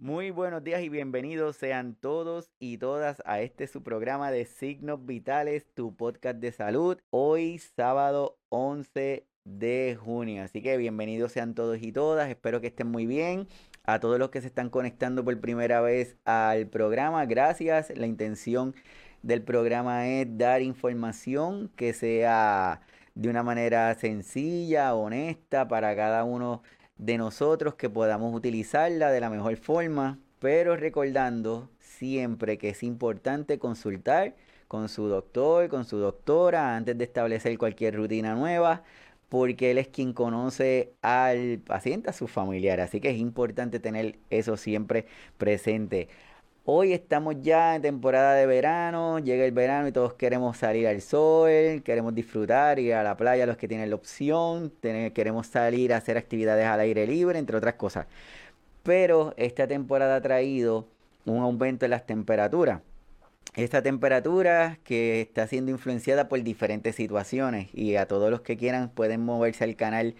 Muy 0.00 0.30
buenos 0.30 0.62
días 0.62 0.80
y 0.82 0.88
bienvenidos 0.88 1.56
sean 1.56 1.96
todos 1.96 2.52
y 2.60 2.78
todas 2.78 3.20
a 3.26 3.40
este 3.40 3.66
su 3.66 3.82
programa 3.82 4.30
de 4.30 4.44
Signos 4.44 5.04
Vitales, 5.04 5.66
tu 5.74 5.96
podcast 5.96 6.36
de 6.36 6.52
salud. 6.52 6.98
Hoy 7.10 7.58
sábado 7.58 8.38
11 8.48 9.26
de 9.42 9.98
junio. 10.00 10.44
Así 10.44 10.62
que 10.62 10.76
bienvenidos 10.76 11.32
sean 11.32 11.56
todos 11.56 11.78
y 11.82 11.90
todas. 11.90 12.30
Espero 12.30 12.60
que 12.60 12.68
estén 12.68 12.86
muy 12.86 13.06
bien. 13.06 13.48
A 13.82 13.98
todos 13.98 14.20
los 14.20 14.30
que 14.30 14.40
se 14.40 14.46
están 14.46 14.70
conectando 14.70 15.24
por 15.24 15.40
primera 15.40 15.80
vez 15.80 16.16
al 16.24 16.68
programa, 16.68 17.26
gracias. 17.26 17.90
La 17.96 18.06
intención 18.06 18.76
del 19.22 19.42
programa 19.42 20.06
es 20.06 20.28
dar 20.38 20.62
información 20.62 21.72
que 21.74 21.92
sea 21.92 22.82
de 23.16 23.28
una 23.28 23.42
manera 23.42 23.92
sencilla, 23.96 24.94
honesta 24.94 25.66
para 25.66 25.96
cada 25.96 26.22
uno 26.22 26.62
nosotros 26.98 27.74
que 27.74 27.88
podamos 27.88 28.34
utilizarla 28.34 29.10
de 29.10 29.20
la 29.20 29.30
mejor 29.30 29.56
forma, 29.56 30.18
pero 30.40 30.76
recordando 30.76 31.70
siempre 31.78 32.58
que 32.58 32.70
es 32.70 32.82
importante 32.82 33.58
consultar 33.58 34.34
con 34.68 34.88
su 34.88 35.08
doctor, 35.08 35.68
con 35.68 35.84
su 35.84 35.98
doctora, 35.98 36.76
antes 36.76 36.96
de 36.98 37.04
establecer 37.04 37.56
cualquier 37.58 37.96
rutina 37.96 38.34
nueva, 38.34 38.82
porque 39.28 39.70
él 39.70 39.78
es 39.78 39.88
quien 39.88 40.12
conoce 40.12 40.92
al 41.02 41.58
paciente, 41.58 42.10
a 42.10 42.12
su 42.12 42.26
familiar. 42.28 42.80
Así 42.80 43.00
que 43.00 43.10
es 43.10 43.18
importante 43.18 43.80
tener 43.80 44.18
eso 44.30 44.56
siempre 44.56 45.06
presente. 45.38 46.08
Hoy 46.70 46.92
estamos 46.92 47.36
ya 47.40 47.76
en 47.76 47.80
temporada 47.80 48.34
de 48.34 48.44
verano, 48.44 49.20
llega 49.20 49.46
el 49.46 49.52
verano 49.52 49.88
y 49.88 49.92
todos 49.92 50.12
queremos 50.12 50.58
salir 50.58 50.86
al 50.86 51.00
sol, 51.00 51.82
queremos 51.82 52.14
disfrutar, 52.14 52.78
ir 52.78 52.92
a 52.92 53.02
la 53.02 53.16
playa 53.16 53.46
los 53.46 53.56
que 53.56 53.66
tienen 53.66 53.88
la 53.88 53.96
opción, 53.96 54.70
queremos 55.14 55.46
salir 55.46 55.94
a 55.94 55.96
hacer 55.96 56.18
actividades 56.18 56.66
al 56.66 56.80
aire 56.80 57.06
libre, 57.06 57.38
entre 57.38 57.56
otras 57.56 57.76
cosas. 57.76 58.06
Pero 58.82 59.32
esta 59.38 59.66
temporada 59.66 60.16
ha 60.16 60.20
traído 60.20 60.86
un 61.24 61.38
aumento 61.38 61.86
en 61.86 61.90
las 61.92 62.04
temperaturas. 62.04 62.82
Esta 63.56 63.80
temperatura 63.80 64.78
que 64.84 65.22
está 65.22 65.46
siendo 65.46 65.70
influenciada 65.70 66.28
por 66.28 66.42
diferentes 66.42 66.96
situaciones 66.96 67.70
y 67.72 67.96
a 67.96 68.06
todos 68.06 68.30
los 68.30 68.42
que 68.42 68.58
quieran 68.58 68.90
pueden 68.90 69.24
moverse 69.24 69.64
al 69.64 69.74
canal 69.74 70.16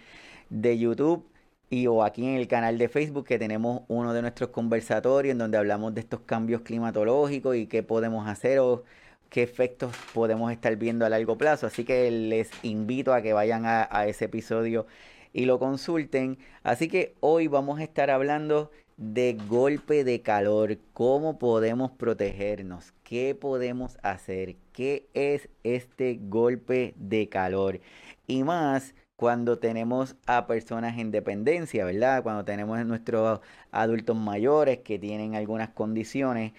de 0.49 0.79
YouTube 0.79 1.28
y 1.69 1.87
o 1.87 2.03
aquí 2.03 2.25
en 2.25 2.35
el 2.35 2.47
canal 2.47 2.77
de 2.77 2.89
Facebook 2.89 3.25
que 3.25 3.39
tenemos 3.39 3.83
uno 3.87 4.13
de 4.13 4.21
nuestros 4.21 4.49
conversatorios 4.49 5.33
en 5.33 5.37
donde 5.37 5.57
hablamos 5.57 5.93
de 5.93 6.01
estos 6.01 6.21
cambios 6.21 6.61
climatológicos 6.61 7.55
y 7.55 7.67
qué 7.67 7.83
podemos 7.83 8.27
hacer 8.27 8.59
o 8.59 8.83
qué 9.29 9.43
efectos 9.43 9.95
podemos 10.13 10.51
estar 10.51 10.75
viendo 10.77 11.05
a 11.05 11.09
largo 11.09 11.37
plazo. 11.37 11.67
Así 11.67 11.83
que 11.85 12.09
les 12.09 12.49
invito 12.63 13.13
a 13.13 13.21
que 13.21 13.33
vayan 13.33 13.65
a, 13.65 13.87
a 13.91 14.07
ese 14.07 14.25
episodio 14.25 14.87
y 15.33 15.45
lo 15.45 15.59
consulten. 15.59 16.39
Así 16.63 16.87
que 16.87 17.15
hoy 17.19 17.47
vamos 17.47 17.79
a 17.79 17.83
estar 17.83 18.09
hablando 18.09 18.71
de 18.97 19.37
golpe 19.47 20.03
de 20.03 20.21
calor, 20.21 20.77
cómo 20.93 21.39
podemos 21.39 21.91
protegernos, 21.91 22.93
qué 23.03 23.33
podemos 23.33 23.97
hacer, 24.03 24.57
qué 24.73 25.07
es 25.13 25.47
este 25.63 26.19
golpe 26.21 26.93
de 26.97 27.29
calor 27.29 27.79
y 28.27 28.43
más 28.43 28.93
cuando 29.19 29.59
tenemos 29.59 30.15
a 30.27 30.47
personas 30.47 30.97
en 30.97 31.11
dependencia, 31.11 31.83
¿verdad? 31.83 32.23
Cuando 32.23 32.45
tenemos 32.45 32.79
a 32.79 32.85
nuestros 32.85 33.41
adultos 33.69 34.15
mayores 34.15 34.77
que 34.77 34.97
tienen 34.97 35.35
algunas 35.35 35.67
condiciones, 35.71 36.53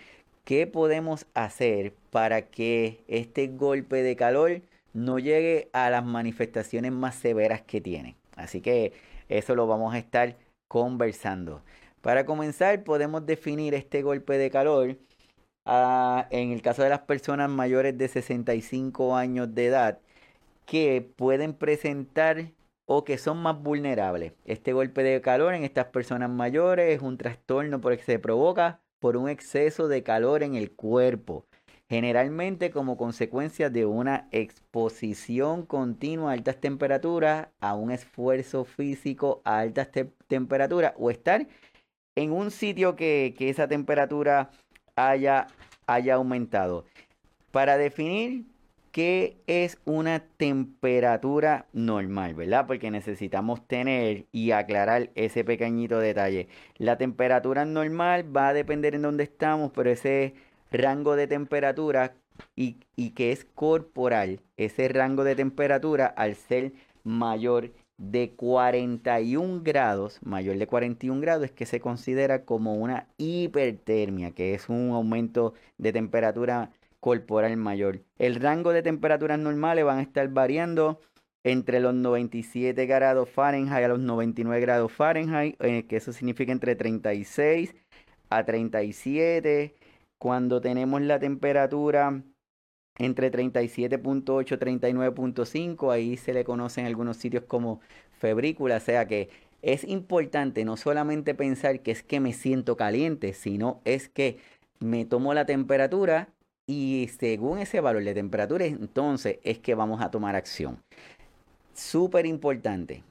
¿qué 0.45 0.67
podemos 0.67 1.25
hacer 1.33 1.95
para 2.11 2.43
que 2.51 3.03
este 3.09 3.47
golpe 3.49 4.03
de 4.03 4.15
calor 4.15 4.61
no 4.93 5.19
llegue 5.19 5.71
a 5.73 5.89
las 5.89 6.05
manifestaciones 6.05 6.93
más 6.93 7.15
severas 7.15 7.63
que 7.63 7.81
tienen? 7.81 8.15
Así 8.37 8.61
que 8.61 8.93
eso 9.31 9.55
lo 9.55 9.67
vamos 9.67 9.95
a 9.95 9.99
estar 9.99 10.37
conversando. 10.69 11.63
Para 12.03 12.27
comenzar, 12.27 12.85
podemos 12.85 13.25
definir 13.25 13.73
este 13.73 14.03
golpe 14.03 14.37
de 14.37 14.51
calor 14.51 14.99
ah, 15.65 16.27
en 16.31 16.53
el 16.53 16.61
caso 16.61 16.83
de 16.83 16.91
las 16.91 17.01
personas 17.01 17.49
mayores 17.49 17.97
de 17.97 18.09
65 18.09 19.17
años 19.17 19.55
de 19.55 19.67
edad 19.67 19.99
que 20.71 21.11
pueden 21.17 21.53
presentar 21.55 22.53
o 22.93 23.05
que 23.05 23.19
son 23.19 23.41
más 23.41 23.63
vulnerables. 23.63 24.33
Este 24.45 24.73
golpe 24.73 25.05
de 25.05 25.21
calor 25.21 25.55
en 25.55 25.63
estas 25.63 25.87
personas 25.87 26.29
mayores 26.29 26.93
es 26.97 27.01
un 27.01 27.19
trastorno 27.19 27.81
porque 27.81 28.03
se 28.03 28.19
provoca 28.19 28.81
por 28.99 29.17
un 29.17 29.29
exceso 29.29 29.87
de 29.87 30.03
calor 30.03 30.43
en 30.43 30.57
el 30.57 30.73
cuerpo, 30.73 31.47
generalmente 31.89 32.73
como 32.73 32.97
consecuencia 32.97 33.71
de 33.71 33.87
una 33.87 34.27
exposición 34.33 35.67
continua 35.67 36.33
a 36.33 36.35
altas 36.35 36.61
temperaturas, 36.61 37.47
a 37.61 37.75
un 37.75 37.93
esfuerzo 37.93 38.65
físico 38.65 39.41
a 39.45 39.61
altas 39.61 39.91
temperaturas 40.27 40.93
o 40.99 41.13
estar 41.13 41.47
en 42.17 42.33
un 42.33 42.51
sitio 42.51 42.97
que, 42.97 43.37
que 43.39 43.51
esa 43.51 43.69
temperatura 43.69 44.51
haya, 44.97 45.47
haya 45.87 46.15
aumentado. 46.17 46.87
Para 47.53 47.79
definir 47.79 48.47
¿Qué 48.93 49.37
es 49.47 49.79
una 49.85 50.19
temperatura 50.37 51.67
normal, 51.73 52.35
verdad? 52.35 52.67
Porque 52.67 52.91
necesitamos 52.91 53.65
tener 53.69 54.27
y 54.33 54.51
aclarar 54.51 55.11
ese 55.15 55.45
pequeñito 55.45 56.01
detalle. 56.01 56.49
La 56.77 56.99
temperatura 56.99 57.65
normal 57.65 58.37
va 58.37 58.49
a 58.49 58.53
depender 58.53 58.97
en 58.97 59.03
dónde 59.03 59.25
estamos, 59.25 59.71
pero 59.73 59.91
ese 59.91 60.35
rango 60.73 61.15
de 61.15 61.29
temperatura 61.29 62.17
y, 62.57 62.79
y 62.97 63.11
que 63.11 63.31
es 63.31 63.45
corporal, 63.45 64.41
ese 64.57 64.89
rango 64.89 65.23
de 65.23 65.37
temperatura 65.37 66.07
al 66.07 66.35
ser 66.35 66.73
mayor 67.05 67.73
de 67.97 68.33
41 68.33 69.63
grados, 69.63 70.19
mayor 70.23 70.57
de 70.57 70.67
41 70.67 71.21
grados, 71.21 71.45
es 71.45 71.53
que 71.53 71.67
se 71.67 71.81
considera 71.81 72.45
como 72.45 72.75
una 72.75 73.07
hipertermia, 73.19 74.33
que 74.33 74.55
es 74.55 74.69
un 74.69 74.91
aumento 74.91 75.55
de 75.79 75.93
temperatura 75.93 76.73
corporal 77.01 77.57
mayor. 77.57 78.03
El 78.19 78.37
rango 78.37 78.73
de 78.73 78.83
temperaturas 78.83 79.39
normales 79.39 79.85
van 79.85 79.99
a 79.99 80.03
estar 80.03 80.29
variando 80.29 81.01
entre 81.43 81.81
los 81.81 81.95
97 81.95 82.87
grados 82.87 83.29
Fahrenheit 83.29 83.85
a 83.85 83.89
los 83.89 84.01
99 84.01 84.61
grados 84.61 84.93
Fahrenheit, 84.93 85.57
eh, 85.61 85.87
que 85.87 85.97
eso 85.97 86.13
significa 86.13 86.53
entre 86.53 86.77
36 86.77 87.75
a 88.29 88.45
37. 88.45 89.75
Cuando 90.19 90.61
tenemos 90.61 91.01
la 91.01 91.19
temperatura 91.19 92.23
entre 92.99 93.33
37.8 93.33 94.53
y 94.53 94.59
39.5, 94.59 95.93
ahí 95.93 96.17
se 96.19 96.35
le 96.35 96.45
conocen 96.45 96.85
algunos 96.85 97.17
sitios 97.17 97.45
como 97.45 97.81
febrícula, 98.19 98.77
o 98.77 98.81
sea 98.81 99.07
que 99.07 99.31
es 99.63 99.85
importante 99.85 100.65
no 100.65 100.77
solamente 100.77 101.35
pensar 101.35 101.81
que 101.81 101.91
es 101.91 102.03
que 102.03 102.21
me 102.21 102.33
siento 102.35 102.77
caliente, 102.77 103.33
sino 103.33 103.81
es 103.85 104.09
que 104.09 104.39
me 104.79 105.05
tomo 105.05 105.35
la 105.35 105.47
temperatura 105.47 106.29
y 106.73 107.09
según 107.19 107.59
ese 107.59 107.81
valor 107.81 108.05
de 108.05 108.15
temperatura, 108.15 108.65
entonces 108.65 109.41
es 109.43 109.59
que 109.59 109.75
vamos 109.75 110.01
a 110.01 110.13
tomar 110.13 110.37
acción. 110.37 110.81
Súper 111.75 112.27
importante 112.27 113.03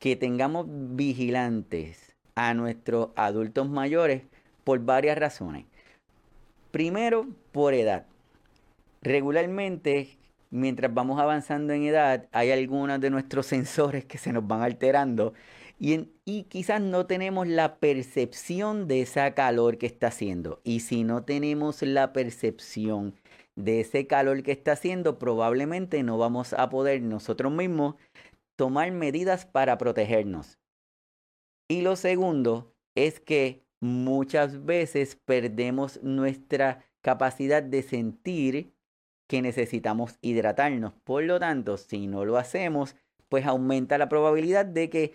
que 0.00 0.16
tengamos 0.16 0.66
vigilantes 0.68 2.16
a 2.34 2.54
nuestros 2.54 3.10
adultos 3.14 3.68
mayores 3.68 4.22
por 4.64 4.80
varias 4.80 5.16
razones. 5.16 5.66
Primero, 6.72 7.28
por 7.52 7.74
edad. 7.74 8.06
Regularmente, 9.02 10.18
mientras 10.50 10.92
vamos 10.92 11.20
avanzando 11.20 11.72
en 11.74 11.84
edad, 11.84 12.26
hay 12.32 12.50
algunos 12.50 13.00
de 13.00 13.10
nuestros 13.10 13.46
sensores 13.54 14.04
que 14.04 14.18
se 14.18 14.32
nos 14.32 14.44
van 14.44 14.62
alterando 14.62 15.32
y, 15.78 16.42
quizás 16.48 16.80
no 16.80 17.06
tenemos 17.06 17.46
la 17.46 17.76
percepción 17.78 18.88
de 18.88 19.02
esa 19.02 19.34
calor 19.34 19.78
que 19.78 19.86
está 19.86 20.08
haciendo. 20.08 20.60
Y 20.64 20.80
si 20.80 21.04
no 21.04 21.24
tenemos 21.24 21.82
la 21.82 22.12
percepción 22.12 23.14
de 23.54 23.80
ese 23.80 24.06
calor 24.06 24.42
que 24.42 24.52
está 24.52 24.72
haciendo, 24.72 25.18
probablemente 25.18 26.02
no 26.02 26.18
vamos 26.18 26.52
a 26.52 26.68
poder 26.68 27.02
nosotros 27.02 27.52
mismos 27.52 27.94
tomar 28.56 28.90
medidas 28.90 29.46
para 29.46 29.78
protegernos. 29.78 30.58
Y 31.68 31.82
lo 31.82 31.96
segundo 31.96 32.74
es 32.96 33.20
que 33.20 33.64
muchas 33.80 34.64
veces 34.64 35.16
perdemos 35.24 36.02
nuestra 36.02 36.84
capacidad 37.02 37.62
de 37.62 37.82
sentir 37.82 38.74
que 39.28 39.42
necesitamos 39.42 40.18
hidratarnos. 40.22 40.94
Por 41.04 41.22
lo 41.24 41.38
tanto, 41.38 41.76
si 41.76 42.06
no 42.06 42.24
lo 42.24 42.36
hacemos, 42.36 42.96
pues 43.28 43.46
aumenta 43.46 43.98
la 43.98 44.08
probabilidad 44.08 44.64
de 44.64 44.90
que 44.90 45.12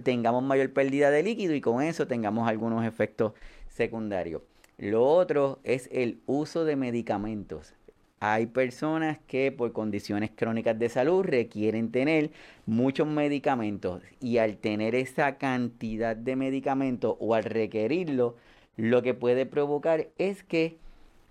tengamos 0.00 0.42
mayor 0.42 0.72
pérdida 0.72 1.10
de 1.10 1.22
líquido 1.22 1.54
y 1.54 1.60
con 1.60 1.82
eso 1.82 2.06
tengamos 2.06 2.48
algunos 2.48 2.84
efectos 2.84 3.32
secundarios. 3.68 4.42
Lo 4.78 5.06
otro 5.06 5.58
es 5.64 5.88
el 5.92 6.20
uso 6.26 6.64
de 6.64 6.76
medicamentos. 6.76 7.74
Hay 8.20 8.46
personas 8.46 9.18
que 9.26 9.52
por 9.52 9.72
condiciones 9.72 10.30
crónicas 10.34 10.78
de 10.78 10.88
salud 10.88 11.22
requieren 11.22 11.90
tener 11.90 12.30
muchos 12.64 13.06
medicamentos 13.06 14.02
y 14.20 14.38
al 14.38 14.56
tener 14.56 14.94
esa 14.94 15.36
cantidad 15.36 16.16
de 16.16 16.34
medicamentos 16.34 17.16
o 17.20 17.34
al 17.34 17.44
requerirlo, 17.44 18.36
lo 18.76 19.02
que 19.02 19.14
puede 19.14 19.44
provocar 19.46 20.08
es 20.18 20.42
que 20.42 20.78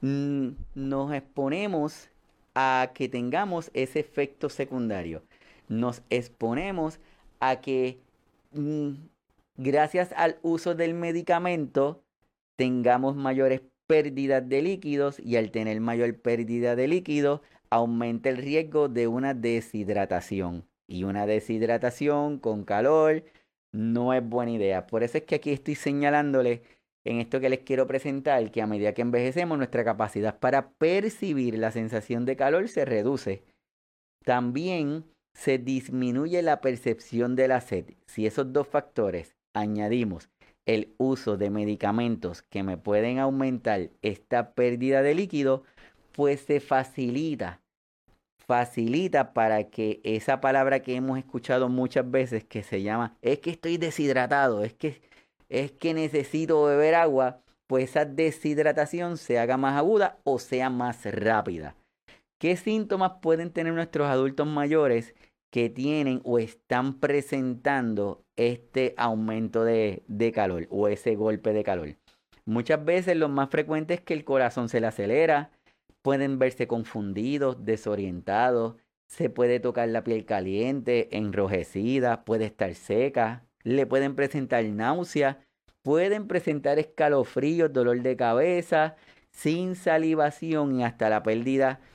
mm, 0.02 0.50
nos 0.76 1.14
exponemos 1.14 2.10
a 2.54 2.92
que 2.94 3.10
tengamos 3.10 3.72
ese 3.74 4.00
efecto 4.00 4.50
secundario. 4.50 5.24
Nos 5.68 6.04
exponemos 6.10 7.00
a 7.40 7.62
que 7.62 8.00
gracias 9.58 10.14
al 10.16 10.38
uso 10.42 10.76
del 10.76 10.94
medicamento 10.94 12.04
tengamos 12.56 13.16
mayores 13.16 13.62
pérdidas 13.88 14.48
de 14.48 14.62
líquidos 14.62 15.20
y 15.20 15.36
al 15.36 15.52
tener 15.52 15.80
mayor 15.80 16.20
pérdida 16.20 16.76
de 16.76 16.88
líquidos 16.88 17.42
aumenta 17.70 18.30
el 18.30 18.38
riesgo 18.38 18.90
de 18.90 19.08
una 19.08 19.34
deshidratación. 19.34 20.66
Y 20.88 21.04
una 21.04 21.26
deshidratación 21.26 22.40
con 22.40 22.64
calor 22.64 23.24
no 23.72 24.14
es 24.14 24.28
buena 24.28 24.52
idea. 24.52 24.88
Por 24.88 25.04
eso 25.04 25.18
es 25.18 25.24
que 25.24 25.36
aquí 25.36 25.52
estoy 25.52 25.76
señalándole 25.76 26.62
en 27.04 27.20
esto 27.20 27.40
que 27.40 27.50
les 27.50 27.60
quiero 27.60 27.88
presentar 27.88 28.52
que 28.52 28.62
a 28.62 28.68
medida 28.68 28.94
que 28.94 29.02
envejecemos 29.02 29.58
nuestra 29.58 29.84
capacidad 29.84 30.40
para 30.40 30.70
percibir 30.72 31.58
la 31.58 31.72
sensación 31.72 32.26
de 32.26 32.36
calor 32.36 32.68
se 32.68 32.86
reduce. 32.86 33.44
También 34.24 35.06
se 35.36 35.58
disminuye 35.58 36.42
la 36.42 36.62
percepción 36.62 37.36
de 37.36 37.48
la 37.48 37.62
sed. 37.62 37.86
Si 38.08 38.26
esos 38.26 38.52
dos 38.52 38.68
factores 38.68 39.36
añadimos 39.54 40.30
el 40.66 40.96
uso 40.98 41.38
de 41.38 41.52
medicamentos 41.52 42.42
que 42.42 42.64
me 42.64 42.78
pueden 42.78 43.20
aumentar 43.20 43.92
esta 44.02 44.54
pérdida 44.54 45.04
de 45.04 45.14
líquido, 45.14 45.64
pues 46.14 46.42
se 46.42 46.60
facilita, 46.60 47.62
facilita 48.48 49.34
para 49.34 49.66
que 49.66 50.02
esa 50.04 50.42
palabra 50.42 50.80
que 50.80 50.96
hemos 50.96 51.20
escuchado 51.20 51.70
muchas 51.70 52.10
veces 52.10 52.44
que 52.46 52.64
se 52.64 52.82
llama, 52.82 53.16
es 53.22 53.40
que 53.40 53.52
estoy 53.52 53.78
deshidratado, 53.78 54.64
es 54.64 54.74
que, 54.74 55.02
es 55.50 55.72
que 55.74 55.94
necesito 55.94 56.64
beber 56.64 56.96
agua, 56.96 57.42
pues 57.68 57.92
esa 57.92 58.06
deshidratación 58.06 59.18
se 59.18 59.38
haga 59.38 59.58
más 59.58 59.78
aguda 59.78 60.18
o 60.24 60.40
sea 60.40 60.70
más 60.70 61.06
rápida. 61.06 61.76
¿Qué 62.38 62.58
síntomas 62.58 63.14
pueden 63.22 63.52
tener 63.52 63.74
nuestros 63.74 64.08
adultos 64.08 64.46
mayores 64.46 65.16
que 65.52 65.70
tienen 65.70 66.22
o 66.26 66.38
están 66.38 67.00
presentando 67.00 68.26
este 68.36 68.94
aumento 68.98 69.64
de, 69.64 70.04
calor 70.34 70.68
o 70.70 70.90
ese 70.90 71.16
golpe 71.16 71.54
de 71.54 71.64
calor? 71.64 71.96
Muchas 72.46 72.84
veces 72.84 73.16
lo 73.16 73.30
más 73.30 73.50
frecuente 73.50 73.94
es 73.94 74.02
que 74.02 74.14
el 74.14 74.26
corazón 74.26 74.68
se 74.68 74.82
le 74.82 74.88
acelera, 74.88 75.52
pueden 76.02 76.38
verse 76.38 76.68
confundidos, 76.68 77.64
desorientados, 77.64 78.76
se 79.08 79.30
puede 79.30 79.62
tocar 79.62 79.88
la 79.88 80.04
piel 80.04 80.26
caliente, 80.26 81.16
enrojecida, 81.16 82.26
puede 82.26 82.46
estar 82.46 82.74
seca, 82.76 83.46
le 83.64 83.86
pueden 83.86 84.14
presentar 84.14 84.66
náusea, 84.66 85.40
pueden 85.84 86.28
presentar 86.28 86.80
escalofríos, 86.80 87.72
dolor 87.72 88.02
de 88.02 88.18
cabeza, 88.18 88.98
sin 89.32 89.76
salivación 89.76 90.80
y 90.80 90.84
hasta 90.84 91.10
la 91.10 91.24
pérdida 91.24 91.80
de 91.80 91.95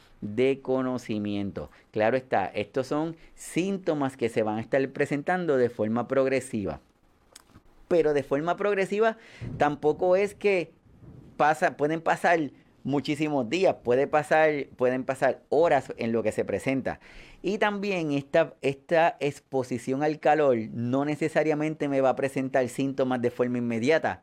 conocimiento. 0.63 1.71
Claro 1.91 2.17
está, 2.17 2.47
estos 2.47 2.87
son 2.87 3.17
síntomas 3.35 4.17
que 4.17 4.29
se 4.29 4.43
van 4.43 4.59
a 4.59 4.61
estar 4.61 4.87
presentando 4.91 5.57
de 5.57 5.71
forma 5.71 6.09
progresiva. 6.09 6.81
Pero 7.89 8.13
de 8.15 8.23
forma 8.23 8.57
progresiva 8.57 9.17
tampoco 9.59 10.17
es 10.17 10.35
que 10.35 10.73
pasa, 11.37 11.77
pueden 11.77 12.01
pasar 12.01 12.51
muchísimos 12.85 13.49
días, 13.49 13.77
pasar, 14.11 14.67
pueden 14.77 15.05
pasar 15.05 15.43
horas 15.49 15.93
en 15.97 16.13
lo 16.13 16.23
que 16.23 16.33
se 16.33 16.45
presenta. 16.45 17.01
Y 17.43 17.59
también 17.59 18.13
esta, 18.13 18.55
esta 18.63 19.17
exposición 19.21 20.03
al 20.03 20.21
calor 20.21 20.57
no 20.73 21.05
necesariamente 21.05 21.89
me 21.89 22.01
va 22.01 22.11
a 22.11 22.17
presentar 22.17 22.69
síntomas 22.69 23.23
de 23.23 23.31
forma 23.31 23.59
inmediata. 23.59 24.23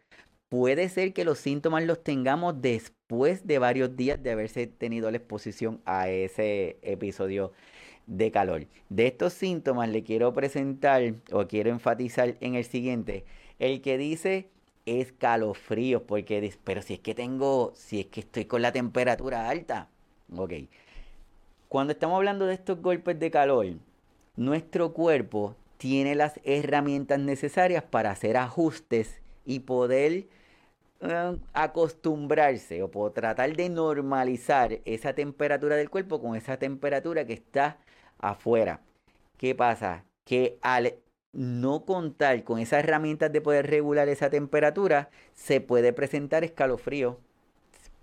Puede 0.49 0.87
ser 0.89 1.13
que 1.13 1.25
los 1.25 1.39
síntomas 1.39 1.83
los 1.83 2.03
tengamos 2.03 2.61
después 2.61 2.96
de 3.09 3.57
varios 3.57 3.95
días 3.95 4.21
de 4.21 4.31
haberse 4.31 4.67
tenido 4.67 5.09
la 5.09 5.17
exposición 5.17 5.79
a 5.85 6.09
ese 6.09 6.77
episodio 6.81 7.53
de 8.05 8.31
calor. 8.31 8.67
De 8.89 9.07
estos 9.07 9.31
síntomas 9.31 9.87
le 9.87 10.03
quiero 10.03 10.33
presentar 10.33 11.13
o 11.31 11.47
quiero 11.47 11.69
enfatizar 11.69 12.35
en 12.41 12.55
el 12.55 12.65
siguiente. 12.65 13.23
El 13.59 13.81
que 13.81 13.97
dice 13.97 14.49
escalofríos, 14.85 16.01
porque 16.01 16.53
pero 16.65 16.81
si 16.81 16.95
es 16.95 16.99
que 16.99 17.15
tengo, 17.15 17.71
si 17.75 18.01
es 18.01 18.05
que 18.07 18.19
estoy 18.19 18.43
con 18.43 18.61
la 18.61 18.73
temperatura 18.73 19.47
alta, 19.47 19.87
ok. 20.35 20.53
Cuando 21.69 21.93
estamos 21.93 22.17
hablando 22.17 22.45
de 22.45 22.55
estos 22.55 22.81
golpes 22.81 23.17
de 23.19 23.31
calor, 23.31 23.67
nuestro 24.35 24.91
cuerpo 24.91 25.55
tiene 25.77 26.13
las 26.13 26.41
herramientas 26.43 27.19
necesarias 27.19 27.83
para 27.83 28.11
hacer 28.11 28.35
ajustes 28.35 29.21
y 29.45 29.59
poder 29.59 30.27
acostumbrarse 31.53 32.81
o 32.81 32.89
por 32.89 33.13
tratar 33.13 33.55
de 33.55 33.69
normalizar 33.69 34.79
esa 34.85 35.13
temperatura 35.13 35.75
del 35.75 35.89
cuerpo 35.89 36.19
con 36.19 36.35
esa 36.35 36.57
temperatura 36.57 37.25
que 37.25 37.33
está 37.33 37.77
afuera. 38.19 38.81
¿Qué 39.37 39.53
pasa? 39.53 40.05
Que 40.25 40.57
al 40.61 40.95
no 41.33 41.85
contar 41.85 42.43
con 42.43 42.59
esas 42.59 42.83
herramientas 42.83 43.31
de 43.31 43.41
poder 43.41 43.67
regular 43.67 44.09
esa 44.09 44.29
temperatura, 44.29 45.09
se 45.35 45.61
puede 45.61 45.93
presentar 45.93 46.43
escalofrío. 46.43 47.19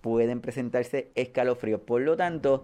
Pueden 0.00 0.41
presentarse 0.41 1.11
escalofríos. 1.14 1.81
Por 1.81 2.02
lo 2.02 2.17
tanto, 2.17 2.62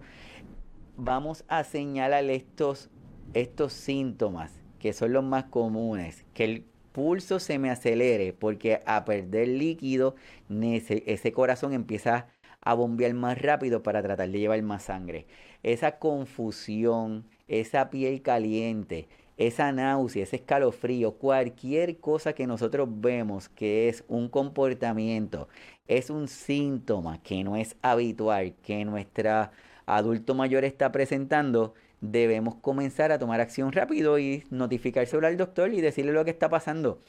vamos 0.95 1.43
a 1.47 1.63
señalar 1.63 2.23
estos, 2.25 2.89
estos 3.33 3.73
síntomas 3.73 4.61
que 4.79 4.93
son 4.93 5.13
los 5.13 5.23
más 5.23 5.45
comunes. 5.45 6.23
Que 6.33 6.43
el 6.43 6.65
pulso 6.91 7.39
se 7.39 7.59
me 7.59 7.69
acelere 7.69 8.33
porque 8.33 8.81
a 8.85 9.05
perder 9.05 9.47
líquido 9.47 10.15
ese 10.49 11.31
corazón 11.31 11.73
empieza 11.73 12.27
a 12.61 12.73
bombear 12.73 13.13
más 13.13 13.41
rápido 13.41 13.83
para 13.83 14.01
tratar 14.01 14.29
de 14.29 14.39
llevar 14.39 14.61
más 14.61 14.83
sangre. 14.83 15.25
Esa 15.63 15.97
confusión, 15.99 17.25
esa 17.47 17.89
piel 17.89 18.21
caliente, 18.21 19.07
esa 19.37 19.71
náusea, 19.71 20.23
ese 20.23 20.37
escalofrío, 20.37 21.13
cualquier 21.17 21.99
cosa 21.99 22.33
que 22.33 22.47
nosotros 22.47 22.87
vemos 22.91 23.49
que 23.49 23.89
es 23.89 24.03
un 24.07 24.29
comportamiento, 24.29 25.47
es 25.87 26.09
un 26.09 26.27
síntoma 26.27 27.21
que 27.23 27.43
no 27.43 27.55
es 27.55 27.75
habitual, 27.81 28.55
que 28.63 28.85
nuestra 28.85 29.51
adulto 29.85 30.35
mayor 30.35 30.63
está 30.63 30.91
presentando, 30.91 31.73
debemos 32.01 32.55
comenzar 32.55 33.11
a 33.11 33.19
tomar 33.19 33.39
acción 33.39 33.71
rápido 33.71 34.19
y 34.19 34.43
notificárselo 34.49 35.25
al 35.25 35.37
doctor 35.37 35.73
y 35.73 35.81
decirle 35.81 36.11
lo 36.11 36.25
que 36.25 36.31
está 36.31 36.49
pasando. 36.49 36.99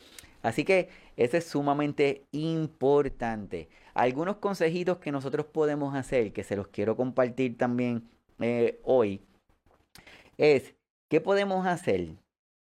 Así 0.43 0.65
que 0.65 0.89
eso 1.17 1.37
es 1.37 1.45
sumamente 1.45 2.25
importante. 2.33 3.69
Algunos 3.95 4.37
consejitos 4.37 4.99
que 4.99 5.13
nosotros 5.13 5.47
podemos 5.47 5.95
hacer, 5.95 6.33
que 6.33 6.45
se 6.45 6.57
los 6.57 6.69
quiero 6.69 6.97
compartir 6.97 7.57
también 7.57 8.09
eh, 8.41 8.81
hoy, 8.85 9.23
es 10.39 10.75
¿Qué 11.13 11.21
podemos 11.21 11.67
hacer? 11.67 12.17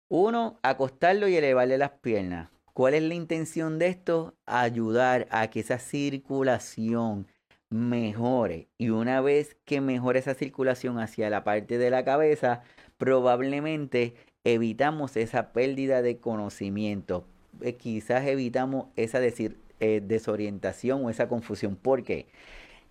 Uno, 0.09 0.59
acostarlo 0.61 1.29
y 1.29 1.37
elevarle 1.37 1.77
las 1.77 1.91
piernas. 1.91 2.49
¿Cuál 2.73 2.95
es 2.95 3.01
la 3.01 3.13
intención 3.13 3.79
de 3.79 3.87
esto? 3.87 4.35
Ayudar 4.45 5.25
a 5.31 5.49
que 5.49 5.61
esa 5.61 5.79
circulación 5.79 7.27
mejore. 7.71 8.67
Y 8.77 8.89
una 8.89 9.21
vez 9.21 9.57
que 9.65 9.81
mejore 9.81 10.19
esa 10.19 10.35
circulación 10.35 10.99
hacia 10.99 11.31
la 11.31 11.43
parte 11.43 11.79
de 11.79 11.89
la 11.89 12.05
cabeza, 12.05 12.61
probablemente 12.97 14.13
evitamos 14.43 15.17
esa 15.17 15.51
pérdida 15.53 16.03
de 16.03 16.17
conocimiento. 16.19 17.25
Eh, 17.61 17.75
quizás 17.75 18.27
evitamos 18.27 18.87
esa 18.95 19.19
decir, 19.19 19.57
eh, 19.79 20.01
desorientación 20.03 21.03
o 21.03 21.09
esa 21.09 21.27
confusión. 21.27 21.75
¿Por 21.75 22.03
qué? 22.03 22.27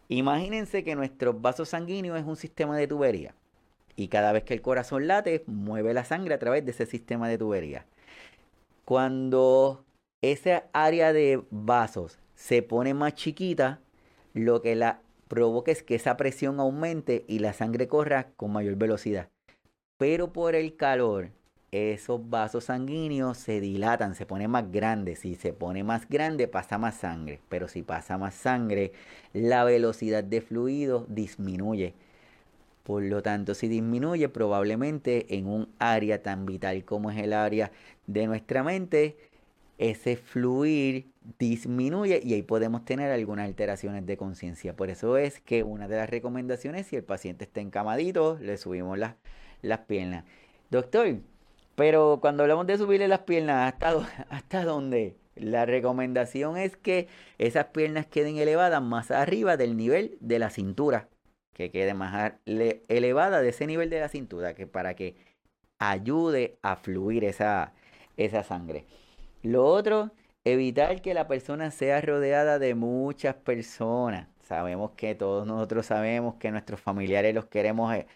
Imagínense 0.09 0.83
que 0.83 0.97
nuestro 0.97 1.35
vaso 1.35 1.65
sanguíneo 1.65 2.17
es 2.17 2.25
un 2.25 2.37
sistema 2.37 2.77
de 2.77 2.89
tubería. 2.89 3.35
Y 3.97 4.09
cada 4.09 4.33
vez 4.33 4.45
que 4.45 4.55
el 4.55 4.63
corazón 4.63 5.07
late, 5.07 5.45
mueve 5.47 5.93
la 5.95 6.05
sangre 6.05 6.35
a 6.35 6.39
través 6.39 6.65
de 6.65 6.71
ese 6.71 6.87
sistema 6.87 7.29
de 7.29 7.39
tubería. 7.39 7.85
Cuando 8.87 9.85
esa 10.23 10.65
área 10.73 11.13
de 11.13 11.43
vasos 11.51 12.19
se 12.35 12.63
pone 12.63 12.95
más 12.95 13.15
chiquita, 13.15 13.81
lo 14.35 14.63
que 14.63 14.77
la 14.77 15.01
provoca 15.29 15.73
es 15.73 15.83
que 15.83 15.95
esa 15.95 16.17
presión 16.17 16.61
aumente 16.61 17.25
y 17.29 17.39
la 17.39 17.53
sangre 17.53 17.89
corra 17.89 18.29
con 18.37 18.53
mayor 18.53 18.77
velocidad. 18.77 19.29
Pero 19.97 20.33
por 20.33 20.55
el 20.55 20.77
calor, 20.77 21.31
esos 21.73 22.29
vasos 22.29 22.65
sanguíneos 22.65 23.39
se 23.39 23.61
dilatan, 23.61 24.15
se 24.15 24.27
pone 24.27 24.49
más 24.49 24.73
grande. 24.73 25.15
Si 25.15 25.37
se 25.37 25.53
pone 25.53 25.85
más 25.85 26.09
grande, 26.09 26.49
pasa 26.49 26.79
más 26.79 26.97
sangre. 26.97 27.41
Pero 27.49 27.69
si 27.69 27.83
pasa 27.83 28.19
más 28.19 28.35
sangre, 28.35 28.93
la 29.33 29.63
velocidad 29.65 30.25
de 30.25 30.41
fluido 30.41 31.07
disminuye. 31.09 31.95
Por 32.83 33.05
lo 33.05 33.23
tanto, 33.23 33.55
si 33.55 33.69
disminuye, 33.69 34.29
probablemente 34.29 35.37
en 35.37 35.47
un 35.47 35.69
área 35.79 36.23
tan 36.23 36.45
vital 36.45 36.85
como 36.85 37.11
es 37.11 37.19
el 37.19 37.33
área 37.33 37.71
de 38.07 38.27
nuestra 38.27 38.65
mente, 38.65 39.17
ese 39.81 40.17
fluir 40.17 41.11
disminuye 41.39 42.21
y 42.23 42.35
ahí 42.35 42.43
podemos 42.43 42.85
tener 42.85 43.11
algunas 43.11 43.47
alteraciones 43.47 44.05
de 44.05 44.19
conciencia. 44.19 44.77
Por 44.77 44.91
eso 44.91 45.17
es 45.17 45.41
que 45.41 45.63
una 45.63 45.89
de 45.89 45.97
las 45.97 46.11
recomendaciones, 46.11 46.87
si 46.87 46.97
el 46.97 47.03
paciente 47.03 47.45
está 47.45 47.63
encamadito, 47.63 48.39
le 48.43 48.59
subimos 48.59 48.99
las, 48.99 49.17
las 49.63 49.81
piernas. 49.81 50.25
Doctor, 50.69 51.17
pero 51.77 52.19
cuando 52.21 52.43
hablamos 52.43 52.67
de 52.67 52.77
subirle 52.77 53.09
las 53.09 53.21
piernas, 53.21 53.73
¿hasta, 53.73 54.27
¿hasta 54.29 54.65
dónde? 54.65 55.17
La 55.35 55.65
recomendación 55.65 56.59
es 56.59 56.77
que 56.77 57.09
esas 57.39 57.67
piernas 57.67 58.07
queden 58.07 58.37
elevadas 58.37 58.83
más 58.83 59.11
arriba 59.11 59.57
del 59.57 59.79
nivel 59.79 60.19
de 60.21 60.39
la 60.39 60.51
cintura 60.51 61.09
que 61.55 61.71
quede 61.71 61.93
más 61.93 62.35
elevada 62.47 63.43
de 63.43 63.51
ese 63.51 63.67
nivel 63.67 63.91
de 63.91 64.01
la 64.01 64.09
cintura, 64.09 64.55
que 64.55 64.67
para 64.67 64.95
que 64.95 65.17
ayude 65.79 66.59
a 66.63 66.77
fluir 66.77 67.25
esa, 67.25 67.75
esa 68.17 68.43
sangre. 68.43 68.87
Lo 69.43 69.65
otro, 69.67 70.13
evitar 70.45 71.01
que 71.03 71.15
la 71.15 71.27
persona 71.27 71.71
sea 71.71 72.01
rodeada 72.01 72.59
de 72.59 72.75
muchas 72.75 73.35
personas. 73.37 74.29
Sabemos 74.43 74.93
que 74.97 75.15
todos 75.15 75.47
nosotros 75.47 75.87
sabemos 75.87 76.35
que 76.37 76.51
nuestros 76.51 76.81
familiares 76.81 77.35
los 77.35 77.47
queremos 77.47 77.95
eh, 77.95 78.07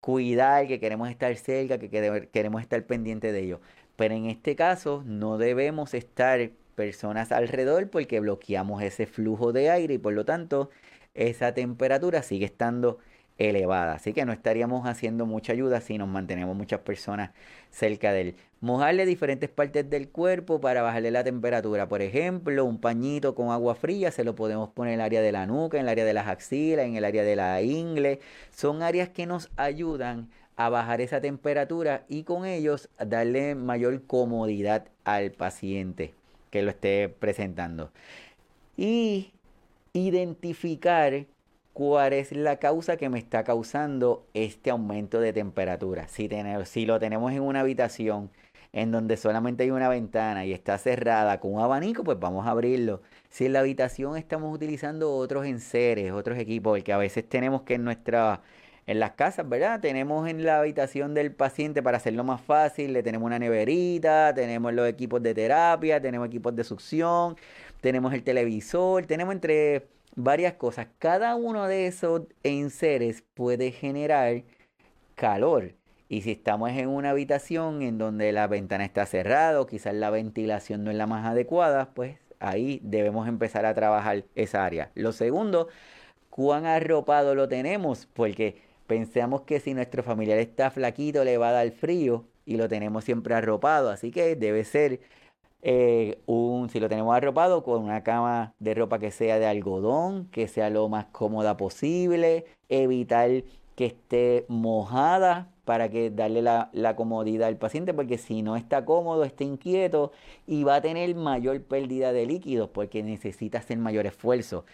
cuidar, 0.00 0.66
que 0.66 0.80
queremos 0.80 1.10
estar 1.10 1.34
cerca, 1.36 1.78
que 1.78 2.28
queremos 2.32 2.62
estar 2.62 2.84
pendientes 2.86 3.32
de 3.32 3.40
ellos. 3.40 3.60
Pero 3.96 4.14
en 4.14 4.26
este 4.26 4.56
caso 4.56 5.02
no 5.06 5.38
debemos 5.38 5.94
estar 5.94 6.50
personas 6.74 7.32
alrededor 7.32 7.90
porque 7.90 8.20
bloqueamos 8.20 8.82
ese 8.82 9.06
flujo 9.06 9.52
de 9.52 9.70
aire 9.70 9.94
y 9.94 9.98
por 9.98 10.12
lo 10.14 10.24
tanto 10.24 10.70
esa 11.14 11.54
temperatura 11.54 12.22
sigue 12.22 12.46
estando 12.46 12.98
elevada. 13.38 13.94
Así 13.94 14.12
que 14.12 14.24
no 14.24 14.32
estaríamos 14.32 14.86
haciendo 14.86 15.26
mucha 15.26 15.52
ayuda 15.52 15.80
si 15.80 15.98
nos 15.98 16.08
mantenemos 16.08 16.56
muchas 16.56 16.80
personas 16.80 17.30
cerca 17.70 18.12
de 18.12 18.20
él. 18.20 18.36
Mojarle 18.60 19.06
diferentes 19.06 19.48
partes 19.48 19.88
del 19.88 20.08
cuerpo 20.08 20.60
para 20.60 20.82
bajarle 20.82 21.12
la 21.12 21.22
temperatura. 21.22 21.88
Por 21.88 22.02
ejemplo, 22.02 22.64
un 22.64 22.80
pañito 22.80 23.36
con 23.36 23.50
agua 23.50 23.76
fría 23.76 24.10
se 24.10 24.24
lo 24.24 24.34
podemos 24.34 24.70
poner 24.70 24.94
en 24.94 25.00
el 25.00 25.06
área 25.06 25.22
de 25.22 25.30
la 25.30 25.46
nuca, 25.46 25.78
en 25.78 25.84
el 25.84 25.88
área 25.88 26.04
de 26.04 26.12
las 26.12 26.26
axilas, 26.26 26.86
en 26.86 26.96
el 26.96 27.04
área 27.04 27.22
de 27.22 27.36
la 27.36 27.62
ingle. 27.62 28.18
Son 28.50 28.82
áreas 28.82 29.10
que 29.10 29.26
nos 29.26 29.48
ayudan 29.56 30.28
a 30.56 30.70
bajar 30.70 31.00
esa 31.00 31.20
temperatura 31.20 32.04
y 32.08 32.24
con 32.24 32.44
ellos 32.44 32.88
darle 32.98 33.54
mayor 33.54 34.02
comodidad 34.06 34.88
al 35.04 35.30
paciente 35.30 36.14
que 36.50 36.62
lo 36.62 36.70
esté 36.70 37.08
presentando. 37.08 37.92
Y 38.76 39.32
identificar 39.92 41.26
cuál 41.72 42.12
es 42.12 42.32
la 42.32 42.56
causa 42.56 42.96
que 42.96 43.08
me 43.08 43.20
está 43.20 43.44
causando 43.44 44.26
este 44.34 44.70
aumento 44.70 45.20
de 45.20 45.32
temperatura. 45.32 46.08
Si, 46.08 46.28
si 46.64 46.86
lo 46.86 46.98
tenemos 46.98 47.32
en 47.32 47.42
una 47.42 47.60
habitación 47.60 48.30
en 48.72 48.90
donde 48.92 49.16
solamente 49.16 49.64
hay 49.64 49.70
una 49.70 49.88
ventana 49.88 50.44
y 50.44 50.52
está 50.52 50.78
cerrada 50.78 51.40
con 51.40 51.54
un 51.54 51.60
abanico, 51.60 52.04
pues 52.04 52.18
vamos 52.18 52.46
a 52.46 52.50
abrirlo. 52.50 53.02
Si 53.30 53.46
en 53.46 53.54
la 53.54 53.60
habitación 53.60 54.16
estamos 54.16 54.54
utilizando 54.54 55.14
otros 55.16 55.46
enseres, 55.46 56.12
otros 56.12 56.38
equipos, 56.38 56.78
porque 56.78 56.92
a 56.92 56.98
veces 56.98 57.28
tenemos 57.28 57.62
que 57.62 57.74
en 57.74 57.84
nuestra 57.84 58.42
en 58.88 59.00
las 59.00 59.12
casas, 59.12 59.46
¿verdad? 59.46 59.80
Tenemos 59.80 60.28
en 60.30 60.44
la 60.44 60.60
habitación 60.60 61.12
del 61.12 61.30
paciente 61.34 61.82
para 61.82 61.98
hacerlo 61.98 62.24
más 62.24 62.40
fácil, 62.40 62.94
le 62.94 63.02
tenemos 63.02 63.26
una 63.26 63.38
neverita, 63.38 64.32
tenemos 64.34 64.72
los 64.72 64.88
equipos 64.88 65.22
de 65.22 65.34
terapia, 65.34 66.00
tenemos 66.00 66.26
equipos 66.28 66.56
de 66.56 66.64
succión, 66.64 67.36
tenemos 67.82 68.14
el 68.14 68.22
televisor, 68.24 69.04
tenemos 69.04 69.34
entre 69.34 69.88
varias 70.16 70.54
cosas. 70.54 70.88
Cada 70.98 71.36
uno 71.36 71.66
de 71.66 71.86
esos 71.86 72.22
enseres 72.42 73.24
puede 73.34 73.72
generar 73.72 74.42
calor. 75.16 75.74
Y 76.08 76.22
si 76.22 76.32
estamos 76.32 76.70
en 76.70 76.88
una 76.88 77.10
habitación 77.10 77.82
en 77.82 77.98
donde 77.98 78.32
la 78.32 78.46
ventana 78.46 78.84
está 78.84 79.04
cerrada 79.04 79.60
o 79.60 79.66
quizás 79.66 79.94
la 79.94 80.10
ventilación 80.10 80.82
no 80.84 80.90
es 80.90 80.96
la 80.96 81.06
más 81.06 81.26
adecuada, 81.26 81.90
pues 81.94 82.18
ahí 82.40 82.80
debemos 82.82 83.28
empezar 83.28 83.66
a 83.66 83.74
trabajar 83.74 84.24
esa 84.34 84.64
área. 84.64 84.90
Lo 84.94 85.12
segundo, 85.12 85.68
cuán 86.30 86.66
arropado 86.66 87.34
lo 87.34 87.48
tenemos, 87.48 88.06
porque 88.14 88.62
pensamos 88.86 89.42
que 89.42 89.60
si 89.60 89.74
nuestro 89.74 90.02
familiar 90.02 90.38
está 90.38 90.70
flaquito 90.70 91.24
le 91.24 91.36
va 91.36 91.50
a 91.50 91.52
dar 91.52 91.70
frío 91.72 92.24
y 92.46 92.56
lo 92.56 92.68
tenemos 92.68 93.04
siempre 93.04 93.34
arropado, 93.34 93.90
así 93.90 94.10
que 94.10 94.34
debe 94.34 94.64
ser 94.64 95.00
eh, 95.60 96.18
un, 96.26 96.70
si 96.70 96.80
lo 96.80 96.88
tenemos 96.88 97.14
arropado 97.14 97.64
con 97.64 97.82
una 97.82 98.02
cama 98.02 98.54
de 98.60 98.74
ropa 98.74 98.98
que 98.98 99.10
sea 99.10 99.38
de 99.38 99.46
algodón, 99.46 100.28
que 100.30 100.48
sea 100.48 100.70
lo 100.70 100.88
más 100.88 101.06
cómoda 101.06 101.56
posible, 101.56 102.46
evitar 102.68 103.30
que 103.74 103.86
esté 103.86 104.46
mojada 104.48 105.50
para 105.68 105.90
que 105.90 106.08
darle 106.08 106.40
la, 106.40 106.70
la, 106.72 106.96
comodidad 106.96 107.46
al 107.46 107.58
paciente, 107.58 107.92
porque 107.92 108.16
si 108.16 108.40
no 108.40 108.56
está 108.56 108.86
cómodo, 108.86 109.22
está 109.24 109.44
inquieto 109.44 110.12
y 110.46 110.64
va 110.64 110.76
a 110.76 110.80
tener 110.80 111.14
mayor 111.14 111.60
pérdida 111.62 112.14
de 112.14 112.24
líquidos 112.24 112.70
porque 112.70 113.02
necesita 113.02 113.58
hacer 113.58 113.76
mayor 113.76 114.06
esfuerzo. 114.06 114.64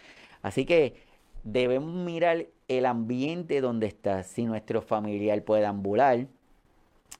Así 0.41 0.63
que 0.63 0.95
debemos 1.43 1.93
mirar 1.93 2.45
el 2.69 2.85
ambiente 2.85 3.59
donde 3.59 3.87
está. 3.87 4.23
Si 4.23 4.45
nuestro 4.45 4.81
familiar 4.81 5.43
puede 5.43 5.65
ambular, 5.65 6.27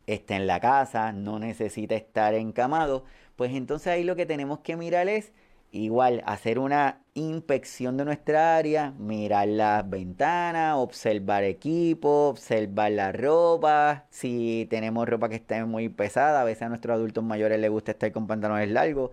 está 0.08 0.38
en 0.38 0.48
la 0.48 0.62
casa, 0.62 1.12
no 1.12 1.38
necesita 1.38 1.96
estar 1.96 2.34
encamado, 2.34 3.03
pues 3.36 3.53
entonces 3.53 3.88
ahí 3.88 4.05
lo 4.05 4.15
que 4.15 4.25
tenemos 4.25 4.60
que 4.60 4.77
mirar 4.77 5.10
es 5.10 5.34
igual 5.75 6.24
hacer 6.25 6.58
una 6.60 7.01
inspección 7.13 7.98
de 7.98 8.05
nuestra 8.05 8.55
área, 8.55 8.91
mirar 8.98 9.48
las 9.48 9.89
ventanas, 9.89 10.75
observar 10.77 11.44
equipo, 11.44 12.29
observar 12.29 12.91
la 12.94 13.12
ropa, 13.12 14.05
si 14.10 14.67
tenemos 14.70 15.08
ropa 15.08 15.29
que 15.29 15.36
está 15.36 15.65
muy 15.65 15.89
pesada, 15.89 16.41
a 16.41 16.44
veces 16.46 16.63
a 16.63 16.70
nuestros 16.70 16.96
adultos 16.96 17.24
mayores 17.24 17.60
les 17.60 17.70
gusta 17.70 17.91
estar 17.91 18.12
con 18.12 18.27
pantalones 18.27 18.70
largos. 18.70 19.12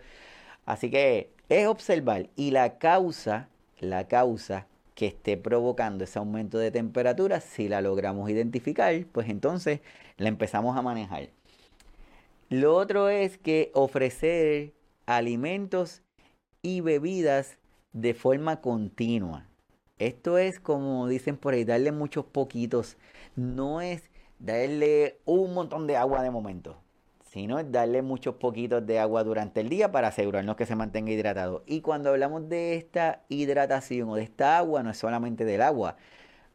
Así 0.64 0.90
que 0.90 1.30
es 1.48 1.66
observar 1.66 2.28
y 2.36 2.52
la 2.52 2.78
causa, 2.78 3.48
la 3.80 4.06
causa 4.06 4.66
que 4.94 5.06
esté 5.06 5.36
provocando 5.36 6.04
ese 6.04 6.18
aumento 6.18 6.58
de 6.58 6.70
temperatura, 6.70 7.40
si 7.40 7.68
la 7.68 7.80
logramos 7.80 8.30
identificar, 8.30 8.94
pues 9.12 9.28
entonces 9.28 9.80
la 10.16 10.28
empezamos 10.28 10.76
a 10.76 10.82
manejar. 10.82 11.30
Lo 12.50 12.76
otro 12.76 13.08
es 13.08 13.38
que 13.38 13.70
ofrecer 13.74 14.74
alimentos 15.06 16.02
y 16.62 16.80
bebidas 16.80 17.58
de 17.92 18.14
forma 18.14 18.60
continua. 18.60 19.46
Esto 19.98 20.38
es 20.38 20.60
como 20.60 21.06
dicen 21.08 21.36
por 21.36 21.54
ahí, 21.54 21.64
darle 21.64 21.92
muchos 21.92 22.24
poquitos. 22.24 22.96
No 23.36 23.80
es 23.80 24.10
darle 24.38 25.18
un 25.24 25.54
montón 25.54 25.86
de 25.86 25.96
agua 25.96 26.22
de 26.22 26.30
momento, 26.30 26.80
sino 27.24 27.58
es 27.58 27.70
darle 27.70 28.02
muchos 28.02 28.36
poquitos 28.36 28.86
de 28.86 28.98
agua 28.98 29.24
durante 29.24 29.60
el 29.60 29.68
día 29.68 29.92
para 29.92 30.08
asegurarnos 30.08 30.56
que 30.56 30.66
se 30.66 30.76
mantenga 30.76 31.12
hidratado. 31.12 31.62
Y 31.66 31.80
cuando 31.80 32.10
hablamos 32.10 32.48
de 32.48 32.76
esta 32.76 33.22
hidratación 33.28 34.08
o 34.08 34.16
de 34.16 34.22
esta 34.22 34.58
agua, 34.58 34.82
no 34.82 34.90
es 34.90 34.98
solamente 34.98 35.44
del 35.44 35.62
agua, 35.62 35.96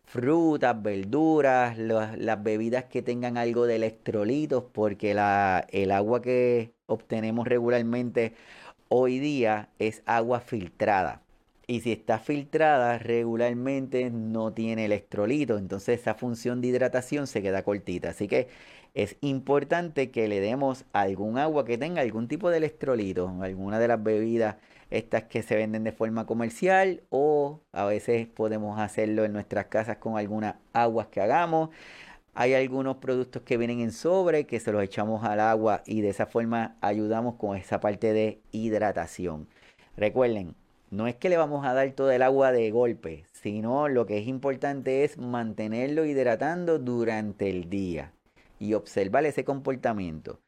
frutas, 0.06 0.82
verduras, 0.82 1.78
las 1.78 2.44
bebidas 2.44 2.86
que 2.86 3.02
tengan 3.02 3.38
algo 3.38 3.66
de 3.66 3.76
electrolitos, 3.76 4.64
porque 4.72 5.14
la, 5.14 5.66
el 5.70 5.92
agua 5.92 6.22
que 6.22 6.74
obtenemos 6.88 7.48
regularmente 7.48 8.34
hoy 8.89 9.20
día 9.20 9.70
es 9.79 10.03
agua 10.06 10.39
filtrada. 10.39 11.22
Y 11.67 11.82
si 11.82 11.91
está 11.91 12.20
filtrada 12.20 12.98
regularmente 12.98 14.10
no 14.10 14.53
tiene 14.53 14.86
electrolitos, 14.86 15.60
entonces 15.60 16.00
esa 16.00 16.13
función 16.13 16.62
de 16.62 16.70
hidratación 16.70 17.27
se 17.27 17.41
queda 17.41 17.63
cortita. 17.63 18.10
Así 18.10 18.27
que 18.27 18.48
es 18.94 19.17
importante 19.22 20.10
que 20.10 20.27
le 20.27 20.39
demos 20.39 20.86
algún 20.94 21.38
agua 21.38 21.65
que 21.65 21.77
tenga 21.77 22.01
algún 22.01 22.27
tipo 22.27 22.50
de 22.50 22.58
electrolito, 22.58 23.32
alguna 23.41 23.79
de 23.79 23.88
las 23.89 24.01
bebidas 24.01 24.56
estas 24.89 25.24
que 25.24 25.44
se 25.44 25.56
venden 25.56 25.84
de 25.84 25.91
forma 25.91 26.25
comercial 26.25 27.03
o 27.10 27.60
a 27.74 27.86
veces 27.86 28.27
podemos 28.27 28.79
hacerlo 28.79 29.25
en 29.25 29.34
nuestras 29.34 29.65
casas 29.65 29.98
con 29.98 30.17
algunas 30.17 30.56
aguas 30.74 31.08
que 31.08 31.22
hagamos. 31.22 31.70
Hay 32.39 32.53
algunos 32.53 32.98
productos 32.98 33.41
que 33.41 33.58
vienen 33.58 33.79
en 33.79 33.91
sobre 33.91 34.46
que 34.46 34.60
se 34.60 34.72
los 34.72 34.84
echamos 34.84 35.24
al 35.24 35.39
agua 35.39 35.82
y 35.88 36.01
de 36.01 36.10
esa 36.10 36.27
forma 36.27 36.77
ayudamos 36.82 37.34
con 37.34 37.58
esa 37.58 37.79
parte 37.79 38.13
de 38.13 38.39
hidratación. 38.51 39.48
Recuerden, 39.96 40.53
no 40.91 41.08
es 41.08 41.15
que 41.15 41.29
le 41.29 41.38
vamos 41.38 41.65
a 41.65 41.74
dar 41.74 41.91
todo 41.94 42.12
el 42.12 42.22
agua 42.22 42.51
de 42.51 42.70
golpe, 42.70 43.25
sino 43.32 43.88
lo 43.88 44.06
que 44.06 44.20
es 44.20 44.27
importante 44.27 45.03
es 45.03 45.17
mantenerlo 45.17 46.06
hidratando 46.06 46.77
durante 46.77 47.50
el 47.50 47.72
día 47.72 48.13
y 48.60 48.75
observar 48.75 49.25
ese 49.25 49.44
comportamiento. 49.44 50.39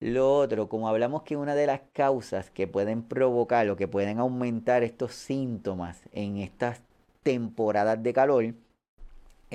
Lo 0.00 0.34
otro, 0.34 0.70
como 0.70 0.88
hablamos 0.88 1.24
que 1.24 1.36
una 1.36 1.54
de 1.54 1.66
las 1.66 1.82
causas 1.92 2.48
que 2.48 2.66
pueden 2.66 3.02
provocar 3.02 3.68
o 3.68 3.76
que 3.76 3.86
pueden 3.86 4.18
aumentar 4.18 4.82
estos 4.82 5.12
síntomas 5.12 6.08
en 6.12 6.38
estas 6.38 6.80
temporadas 7.22 8.02
de 8.02 8.14
calor, 8.14 8.54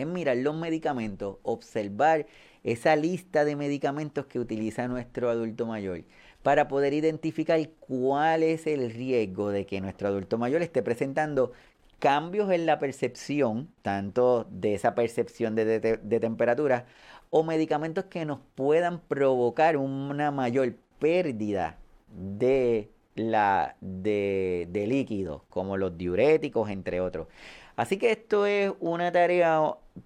es 0.02 0.08
mirar 0.08 0.38
los 0.38 0.56
medicamentos, 0.56 1.38
observar 1.44 2.26
esa 2.64 2.96
lista 2.96 3.46
de 3.46 3.56
medicamentos 3.56 4.26
que 4.26 4.40
utiliza 4.40 4.88
nuestro 4.88 5.30
adulto 5.30 5.66
mayor 5.66 6.04
para 6.44 6.68
poder 6.68 6.94
identificar 6.94 7.60
cuál 7.80 8.44
es 8.44 8.68
el 8.68 8.92
riesgo 8.92 9.50
de 9.50 9.66
que 9.66 9.82
nuestro 9.82 10.08
adulto 10.08 10.38
mayor 10.38 10.62
esté 10.62 10.82
presentando 10.82 11.52
cambios 12.00 12.52
en 12.52 12.66
la 12.66 12.80
percepción, 12.80 13.70
tanto 13.82 14.48
de 14.50 14.74
esa 14.74 14.96
percepción 14.96 15.56
de, 15.56 15.80
de 15.80 16.20
temperatura, 16.20 16.86
o 17.30 17.44
medicamentos 17.44 18.06
que 18.06 18.26
nos 18.26 18.40
puedan 18.56 19.02
provocar 19.02 19.78
una 19.78 20.32
mayor 20.32 20.76
pérdida 21.00 21.78
de, 22.08 22.90
la, 23.16 23.76
de, 23.82 24.68
de 24.72 24.88
líquidos, 24.88 25.44
como 25.50 25.78
los 25.78 25.98
diuréticos, 25.98 26.70
entre 26.70 27.02
otros. 27.02 27.28
Así 27.76 27.98
que 27.98 28.12
esto 28.12 28.46
es 28.46 28.72
una 28.80 29.12
tarea, 29.12 29.62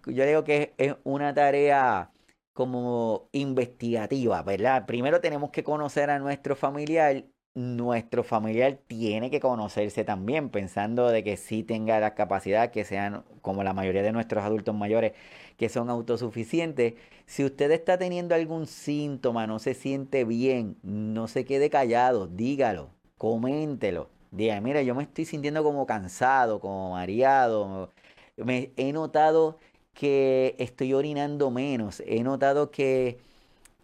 yo 0.05 0.25
digo 0.25 0.43
que 0.43 0.73
es 0.77 0.95
una 1.03 1.33
tarea 1.33 2.11
como 2.53 3.29
investigativa, 3.31 4.43
¿verdad? 4.43 4.85
Primero 4.85 5.21
tenemos 5.21 5.51
que 5.51 5.63
conocer 5.63 6.09
a 6.09 6.19
nuestro 6.19 6.55
familiar 6.55 7.25
nuestro 7.55 8.23
familiar 8.23 8.79
tiene 8.87 9.29
que 9.29 9.39
conocerse 9.39 10.03
también, 10.03 10.49
pensando 10.49 11.09
de 11.09 11.23
que 11.23 11.37
sí 11.37 11.63
tenga 11.63 11.99
la 11.99 12.15
capacidad, 12.15 12.71
que 12.71 12.83
sean 12.85 13.23
como 13.41 13.63
la 13.63 13.73
mayoría 13.73 14.01
de 14.01 14.11
nuestros 14.11 14.43
adultos 14.43 14.75
mayores, 14.75 15.13
que 15.57 15.69
son 15.69 15.89
autosuficientes. 15.89 16.95
Si 17.25 17.43
usted 17.45 17.71
está 17.71 17.97
teniendo 17.97 18.35
algún 18.35 18.65
síntoma, 18.67 19.45
no 19.47 19.59
se 19.59 19.73
siente 19.75 20.23
bien, 20.25 20.77
no 20.83 21.27
se 21.27 21.45
quede 21.45 21.69
callado, 21.69 22.27
dígalo, 22.27 22.89
coméntelo. 23.17 24.09
Diga, 24.31 24.59
mira, 24.61 24.81
yo 24.81 24.95
me 24.95 25.03
estoy 25.03 25.25
sintiendo 25.25 25.63
como 25.63 25.85
cansado, 25.85 26.59
como 26.59 26.91
mareado. 26.91 27.93
Me, 28.35 28.71
he 28.77 28.91
notado 28.93 29.59
que 29.93 30.55
estoy 30.59 30.93
orinando 30.93 31.51
menos. 31.51 32.01
He 32.05 32.23
notado 32.23 32.71
que, 32.71 33.19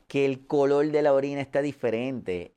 que 0.08 0.26
el 0.26 0.46
color 0.46 0.92
de 0.92 1.02
la 1.02 1.14
orina 1.14 1.42
está 1.42 1.62
diferente. 1.62 2.54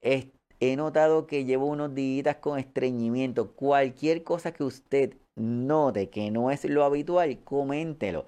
he 0.61 0.77
notado 0.77 1.27
que 1.27 1.45
llevo 1.45 1.67
unos 1.67 1.95
días 1.95 2.37
con 2.37 2.59
estreñimiento. 2.59 3.53
Cualquier 3.53 4.25
cosa 4.25 4.53
que 4.53 4.65
usted 4.65 5.15
note 5.37 6.11
que 6.11 6.31
no 6.31 6.51
es 6.51 6.65
lo 6.65 6.85
habitual, 6.85 7.39
coméntelo. 7.45 8.27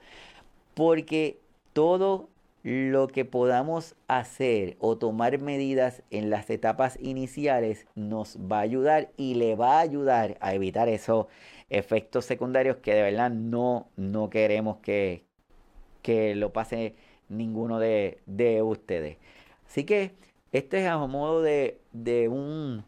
Porque 0.75 1.40
todo 1.73 2.28
lo 2.64 3.09
que 3.09 3.26
podamos 3.26 3.94
hacer 4.09 4.76
o 4.80 4.97
tomar 4.97 5.38
medidas 5.38 6.02
en 6.11 6.30
las 6.30 6.49
etapas 6.49 6.99
iniciales 6.99 7.87
nos 7.94 8.38
va 8.38 8.59
a 8.59 8.62
ayudar 8.62 9.11
y 9.18 9.35
le 9.35 9.54
va 9.54 9.76
a 9.76 9.80
ayudar 9.80 10.38
a 10.40 10.54
evitar 10.54 10.88
esos 10.88 11.26
efectos 11.68 12.25
secundarios 12.25 12.78
que 12.78 12.94
de 12.94 13.02
verdad 13.02 13.30
no, 13.30 13.90
no 13.97 14.30
queremos 14.30 14.78
que, 14.78 15.26
que 16.00 16.35
lo 16.35 16.54
pase 16.54 16.94
ninguno 17.28 17.78
de, 17.78 18.23
ustedes. 18.64 19.18
Así 19.66 19.85
que 19.85 20.12
este 20.50 20.80
es 20.80 20.88
a 20.88 20.97
modo 21.06 21.42
de, 21.42 21.83
de 21.92 22.30
un 22.30 22.83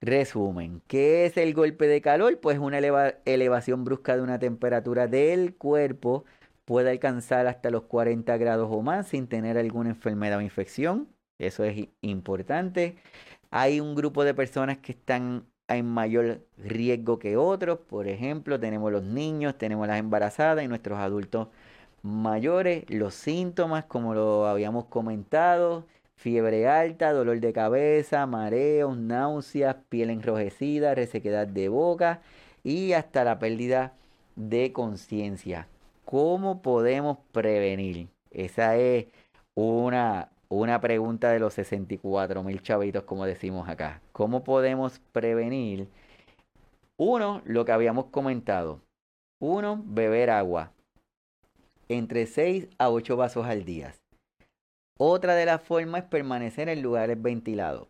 resumen. 0.00 0.80
¿Qué 0.86 1.26
es 1.26 1.36
el 1.36 1.54
golpe 1.54 1.88
de 1.88 2.00
calor? 2.00 2.38
Pues 2.38 2.60
una 2.60 2.78
elevación 3.24 3.84
brusca 3.84 4.16
de 4.16 4.22
una 4.22 4.38
temperatura 4.38 5.08
del 5.08 5.56
cuerpo 5.56 6.24
puede 6.68 6.90
alcanzar 6.90 7.46
hasta 7.46 7.70
los 7.70 7.84
40 7.84 8.36
grados 8.36 8.68
o 8.70 8.82
más 8.82 9.08
sin 9.08 9.26
tener 9.26 9.56
alguna 9.56 9.88
enfermedad 9.88 10.36
o 10.36 10.42
infección. 10.42 11.08
Eso 11.38 11.64
es 11.64 11.88
importante. 12.02 12.96
Hay 13.50 13.80
un 13.80 13.94
grupo 13.94 14.22
de 14.22 14.34
personas 14.34 14.76
que 14.76 14.92
están 14.92 15.46
en 15.66 15.86
mayor 15.86 16.44
riesgo 16.58 17.18
que 17.18 17.38
otros. 17.38 17.78
Por 17.78 18.06
ejemplo, 18.06 18.60
tenemos 18.60 18.92
los 18.92 19.02
niños, 19.02 19.56
tenemos 19.56 19.88
las 19.88 19.98
embarazadas 19.98 20.62
y 20.62 20.68
nuestros 20.68 20.98
adultos 20.98 21.48
mayores. 22.02 22.84
Los 22.90 23.14
síntomas, 23.14 23.84
como 23.86 24.12
lo 24.12 24.46
habíamos 24.46 24.84
comentado, 24.86 25.86
fiebre 26.16 26.68
alta, 26.68 27.14
dolor 27.14 27.40
de 27.40 27.54
cabeza, 27.54 28.26
mareos, 28.26 28.94
náuseas, 28.94 29.76
piel 29.88 30.10
enrojecida, 30.10 30.94
resequedad 30.94 31.46
de 31.46 31.70
boca 31.70 32.20
y 32.62 32.92
hasta 32.92 33.24
la 33.24 33.38
pérdida 33.38 33.94
de 34.36 34.70
conciencia. 34.74 35.66
¿Cómo 36.10 36.62
podemos 36.62 37.18
prevenir? 37.32 38.08
Esa 38.30 38.78
es 38.78 39.08
una, 39.54 40.30
una 40.48 40.80
pregunta 40.80 41.30
de 41.30 41.38
los 41.38 41.52
64 41.52 42.42
mil 42.42 42.62
chavitos, 42.62 43.04
como 43.04 43.26
decimos 43.26 43.68
acá. 43.68 44.00
¿Cómo 44.12 44.42
podemos 44.42 45.02
prevenir? 45.12 45.86
Uno, 46.96 47.42
lo 47.44 47.66
que 47.66 47.72
habíamos 47.72 48.06
comentado. 48.06 48.80
Uno, 49.38 49.82
beber 49.84 50.30
agua. 50.30 50.72
Entre 51.90 52.24
6 52.24 52.68
a 52.78 52.88
8 52.88 53.14
vasos 53.18 53.44
al 53.44 53.66
día. 53.66 53.94
Otra 54.96 55.34
de 55.34 55.44
las 55.44 55.60
formas 55.60 56.04
es 56.04 56.08
permanecer 56.08 56.70
en 56.70 56.80
lugares 56.80 57.20
ventilados. 57.20 57.86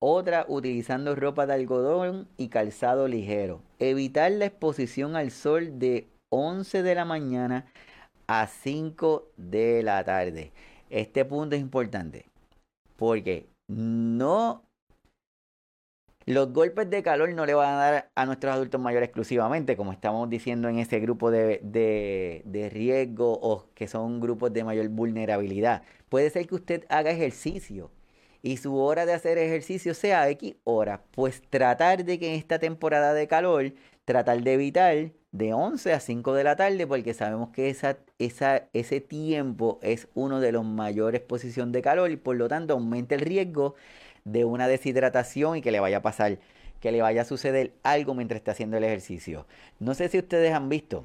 Otra, 0.00 0.44
utilizando 0.48 1.14
ropa 1.14 1.46
de 1.46 1.54
algodón 1.54 2.28
y 2.36 2.48
calzado 2.48 3.08
ligero. 3.08 3.62
Evitar 3.78 4.32
la 4.32 4.44
exposición 4.44 5.16
al 5.16 5.30
sol 5.30 5.78
de 5.78 6.08
11 6.34 6.82
de 6.82 6.94
la 6.96 7.04
mañana 7.04 7.66
a 8.26 8.48
5 8.48 9.30
de 9.36 9.82
la 9.82 10.02
tarde. 10.04 10.52
Este 10.90 11.24
punto 11.24 11.54
es 11.54 11.62
importante 11.62 12.26
porque 12.96 13.46
no 13.68 14.64
los 16.26 16.52
golpes 16.52 16.88
de 16.88 17.02
calor 17.02 17.32
no 17.34 17.44
le 17.44 17.54
van 17.54 17.74
a 17.74 17.76
dar 17.76 18.10
a 18.14 18.26
nuestros 18.26 18.52
adultos 18.52 18.80
mayores 18.80 19.08
exclusivamente, 19.08 19.76
como 19.76 19.92
estamos 19.92 20.28
diciendo 20.30 20.68
en 20.68 20.78
ese 20.78 20.98
grupo 20.98 21.30
de, 21.30 21.60
de, 21.62 22.70
riesgo 22.70 23.38
o 23.42 23.66
que 23.74 23.86
son 23.88 24.20
grupos 24.20 24.52
de 24.52 24.64
mayor 24.64 24.88
vulnerabilidad. 24.88 25.82
Puede 26.08 26.30
ser 26.30 26.46
que 26.46 26.54
usted 26.54 26.86
haga 26.88 27.10
ejercicio 27.10 27.90
y 28.42 28.56
su 28.56 28.76
hora 28.76 29.06
de 29.06 29.12
hacer 29.12 29.38
ejercicio 29.38 29.94
sea 29.94 30.28
X 30.30 30.56
hora. 30.64 31.02
Pues 31.10 31.42
tratar 31.50 32.04
de 32.04 32.18
que 32.18 32.28
en 32.32 32.38
esta 32.38 32.58
temporada 32.58 33.12
de 33.12 33.28
calor, 33.28 33.72
tratar 34.04 34.42
de 34.42 34.54
evitar 34.54 35.12
de 35.34 35.52
11 35.52 35.92
a 35.92 35.98
5 35.98 36.32
de 36.34 36.44
la 36.44 36.54
tarde 36.54 36.86
porque 36.86 37.12
sabemos 37.12 37.48
que 37.50 37.68
esa, 37.68 37.98
ese 38.72 39.00
tiempo 39.00 39.80
es 39.82 40.06
uno 40.14 40.38
de 40.38 40.52
los 40.52 40.64
mayores 40.64 41.20
exposición 41.20 41.72
de 41.72 41.82
calor 41.82 42.12
y 42.12 42.16
por 42.16 42.36
lo 42.36 42.46
tanto 42.46 42.74
aumenta 42.74 43.16
el 43.16 43.20
riesgo 43.20 43.74
de 44.24 44.44
una 44.44 44.68
deshidratación 44.68 45.56
y 45.56 45.60
que 45.60 45.72
le 45.72 45.80
vaya 45.80 45.98
a 45.98 46.02
pasar, 46.02 46.38
que 46.80 46.92
le 46.92 47.02
vaya 47.02 47.22
a 47.22 47.24
suceder 47.24 47.72
algo 47.82 48.14
mientras 48.14 48.38
está 48.38 48.52
haciendo 48.52 48.76
el 48.76 48.84
ejercicio. 48.84 49.44
No 49.80 49.94
sé 49.94 50.08
si 50.08 50.18
ustedes 50.18 50.52
han 50.54 50.68
visto, 50.68 51.04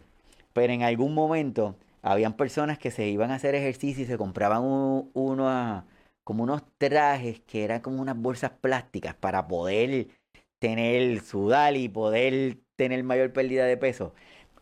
pero 0.54 0.74
en 0.74 0.84
algún 0.84 1.16
momento 1.16 1.76
habían 2.04 2.34
personas 2.34 2.78
que 2.78 2.92
se 2.92 3.08
iban 3.08 3.32
a 3.32 3.36
hacer 3.36 3.56
ejercicio 3.56 4.04
y 4.04 4.08
se 4.08 4.18
compraban 4.20 4.62
uno, 4.64 5.86
como 6.24 6.44
unos 6.44 6.62
trajes 6.78 7.40
que 7.48 7.64
eran 7.64 7.82
como 7.82 8.00
unas 8.00 8.16
bolsas 8.16 8.52
plásticas 8.62 9.16
para 9.16 9.48
poder 9.48 10.08
tener 10.60 11.22
sudal 11.22 11.78
y 11.78 11.90
poder 11.90 12.58
tener 12.76 13.04
mayor 13.04 13.34
pérdida 13.34 13.66
de 13.66 13.78
peso. 13.78 14.14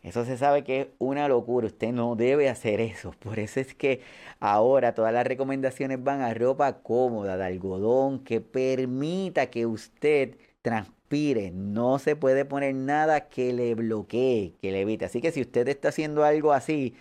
Eso 0.03 0.25
se 0.25 0.37
sabe 0.37 0.63
que 0.63 0.81
es 0.81 0.87
una 0.99 1.27
locura. 1.27 1.67
Usted 1.67 1.91
no 1.91 2.15
debe 2.15 2.49
hacer 2.49 2.79
eso. 2.81 3.11
Por 3.19 3.39
eso 3.39 3.59
es 3.59 3.75
que 3.75 4.01
ahora 4.39 4.93
todas 4.93 5.13
las 5.13 5.27
recomendaciones 5.27 6.03
van 6.03 6.21
a 6.21 6.33
ropa 6.33 6.81
cómoda, 6.81 7.37
de 7.37 7.45
algodón, 7.45 8.23
que 8.23 8.41
permita 8.41 9.47
que 9.49 9.65
usted 9.65 10.37
transpire. 10.61 11.51
No 11.51 11.99
se 11.99 12.15
puede 12.15 12.45
poner 12.45 12.75
nada 12.75 13.29
que 13.29 13.53
le 13.53 13.75
bloquee, 13.75 14.55
que 14.61 14.71
le 14.71 14.81
evite. 14.81 15.05
Así 15.05 15.21
que 15.21 15.31
si 15.31 15.41
usted 15.41 15.67
está 15.67 15.89
haciendo 15.89 16.23
algo 16.23 16.53
así, 16.53 16.95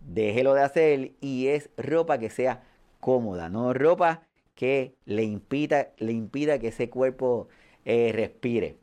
déjelo 0.00 0.54
de 0.54 0.62
hacer 0.62 1.12
y 1.20 1.48
es 1.48 1.70
ropa 1.76 2.18
que 2.18 2.30
sea 2.30 2.62
cómoda, 3.00 3.48
no 3.48 3.74
ropa 3.74 4.22
que 4.54 4.94
le 5.04 5.22
impida, 5.24 5.90
le 5.98 6.12
impida 6.12 6.58
que 6.58 6.68
ese 6.68 6.90
cuerpo 6.90 7.48
eh, 7.88 8.12
respire 8.12 8.76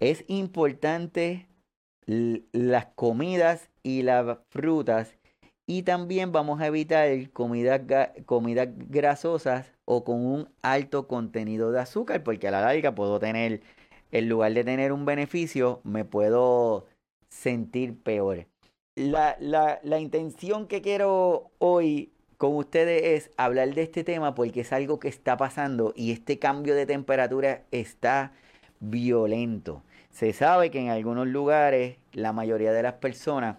es 0.00 0.24
importante 0.28 1.48
las 2.06 2.86
comidas 2.94 3.70
y 3.82 4.02
las 4.02 4.38
frutas 4.50 5.16
y 5.66 5.82
también 5.82 6.30
vamos 6.30 6.60
a 6.60 6.66
evitar 6.66 7.08
comidas, 7.30 7.80
grasosas 8.90 9.72
o 9.86 10.04
con 10.04 10.26
un 10.26 10.48
alto 10.62 11.08
contenido 11.08 11.72
de 11.72 11.80
azúcar 11.80 12.22
porque 12.22 12.48
a 12.48 12.50
la 12.50 12.60
larga 12.60 12.94
puedo 12.94 13.18
tener, 13.18 13.62
en 14.12 14.28
lugar 14.28 14.52
de 14.52 14.64
tener 14.64 14.92
un 14.92 15.06
beneficio, 15.06 15.80
me 15.84 16.04
puedo 16.04 16.86
sentir 17.30 17.98
peor. 17.98 18.46
La, 18.96 19.36
la, 19.40 19.80
la 19.82 19.98
intención 19.98 20.66
que 20.66 20.82
quiero 20.82 21.50
hoy 21.58 22.12
con 22.44 22.56
ustedes 22.56 23.02
es 23.02 23.30
hablar 23.38 23.72
de 23.72 23.80
este 23.80 24.04
tema 24.04 24.34
porque 24.34 24.60
es 24.60 24.72
algo 24.74 25.00
que 25.00 25.08
está 25.08 25.38
pasando 25.38 25.94
y 25.96 26.12
este 26.12 26.38
cambio 26.38 26.74
de 26.74 26.84
temperatura 26.84 27.62
está 27.70 28.32
violento. 28.80 29.82
Se 30.10 30.30
sabe 30.34 30.70
que 30.70 30.78
en 30.78 30.90
algunos 30.90 31.26
lugares 31.26 31.96
la 32.12 32.34
mayoría 32.34 32.74
de 32.74 32.82
las 32.82 32.92
personas 32.96 33.56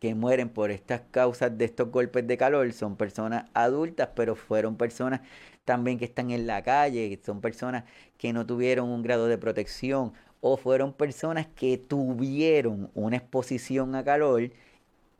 que 0.00 0.16
mueren 0.16 0.48
por 0.48 0.72
estas 0.72 1.02
causas 1.12 1.56
de 1.56 1.66
estos 1.66 1.92
golpes 1.92 2.26
de 2.26 2.36
calor 2.36 2.72
son 2.72 2.96
personas 2.96 3.48
adultas, 3.54 4.08
pero 4.16 4.34
fueron 4.34 4.76
personas 4.76 5.20
también 5.64 5.96
que 5.96 6.04
están 6.04 6.32
en 6.32 6.48
la 6.48 6.64
calle, 6.64 7.20
son 7.24 7.40
personas 7.40 7.84
que 8.18 8.32
no 8.32 8.44
tuvieron 8.44 8.88
un 8.88 9.04
grado 9.04 9.28
de 9.28 9.38
protección 9.38 10.14
o 10.40 10.56
fueron 10.56 10.92
personas 10.94 11.46
que 11.46 11.78
tuvieron 11.78 12.90
una 12.94 13.18
exposición 13.18 13.94
a 13.94 14.02
calor 14.02 14.50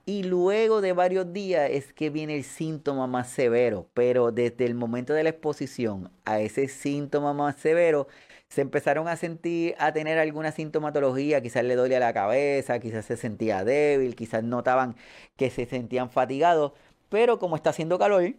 y 0.06 0.22
luego 0.24 0.80
de 0.80 0.92
varios 0.92 1.32
días 1.32 1.70
es 1.70 1.92
que 1.92 2.10
viene 2.10 2.36
el 2.36 2.44
síntoma 2.44 3.06
más 3.06 3.28
severo, 3.28 3.88
pero 3.94 4.32
desde 4.32 4.66
el 4.66 4.74
momento 4.74 5.14
de 5.14 5.22
la 5.22 5.30
exposición 5.30 6.10
a 6.24 6.40
ese 6.40 6.68
síntoma 6.68 7.32
más 7.32 7.56
severo 7.56 8.06
se 8.48 8.60
empezaron 8.60 9.08
a 9.08 9.16
sentir, 9.16 9.74
a 9.78 9.92
tener 9.92 10.18
alguna 10.18 10.52
sintomatología, 10.52 11.40
quizás 11.40 11.64
le 11.64 11.74
dolía 11.74 12.00
la 12.00 12.12
cabeza, 12.12 12.78
quizás 12.78 13.06
se 13.06 13.16
sentía 13.16 13.64
débil, 13.64 14.14
quizás 14.14 14.44
notaban 14.44 14.96
que 15.36 15.50
se 15.50 15.66
sentían 15.66 16.10
fatigados, 16.10 16.72
pero 17.08 17.38
como 17.38 17.56
está 17.56 17.70
haciendo 17.70 17.98
calor, 17.98 18.34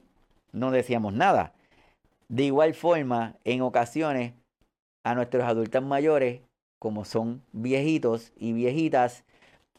no 0.52 0.72
decíamos 0.72 1.14
nada. 1.14 1.54
De 2.30 2.44
igual 2.44 2.74
forma, 2.76 3.38
en 3.44 3.62
ocasiones, 3.62 4.34
a 5.04 5.16
nuestros 5.16 5.44
adultos 5.44 5.84
mayores, 5.84 6.42
como 6.80 7.06
son 7.06 7.44
viejitos 7.52 8.32
y 8.38 8.54
viejitas, 8.54 9.26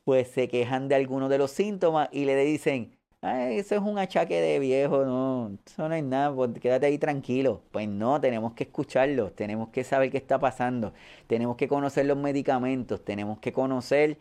pues 0.07 0.29
se 0.29 0.47
quejan 0.49 0.89
de 0.89 0.95
algunos 0.95 1.29
de 1.31 1.39
los 1.39 1.51
síntomas 1.51 2.09
y 2.13 2.27
le 2.27 2.37
dicen, 2.45 2.97
eso 3.23 3.75
es 3.75 3.81
un 3.81 3.99
achaque 3.99 4.41
de 4.41 4.61
viejo, 4.61 5.05
no, 5.05 5.59
eso 5.67 5.89
no 5.89 5.95
es 5.97 6.05
nada, 6.05 6.33
pues, 6.33 6.53
quédate 6.61 6.87
ahí 6.87 6.97
tranquilo. 6.97 7.63
Pues 7.73 7.89
no, 7.89 8.21
tenemos 8.21 8.53
que 8.55 8.63
escucharlo, 8.65 9.33
tenemos 9.33 9.71
que 9.71 9.83
saber 9.83 10.13
qué 10.13 10.19
está 10.19 10.39
pasando, 10.39 10.93
tenemos 11.27 11.57
que 11.57 11.67
conocer 11.67 12.07
los 12.07 12.17
medicamentos, 12.17 13.05
tenemos 13.05 13.41
que 13.41 13.53
conocer 13.53 14.19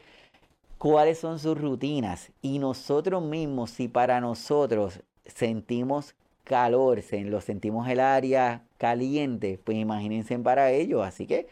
cuáles 0.80 1.20
son 1.20 1.38
sus 1.38 1.56
rutinas 1.56 2.32
y 2.42 2.58
nosotros 2.58 3.22
mismos, 3.22 3.70
si 3.70 3.88
para 3.88 4.20
nosotros 4.22 5.02
sentimos 5.28 6.16
calor, 6.44 7.04
lo 7.26 7.42
sentimos 7.42 7.88
el 7.90 8.00
área 8.00 8.64
caliente, 8.80 9.60
pues 9.64 9.78
imagínense 9.78 10.40
para 10.40 10.72
ellos. 10.72 11.06
Así 11.06 11.28
que, 11.28 11.48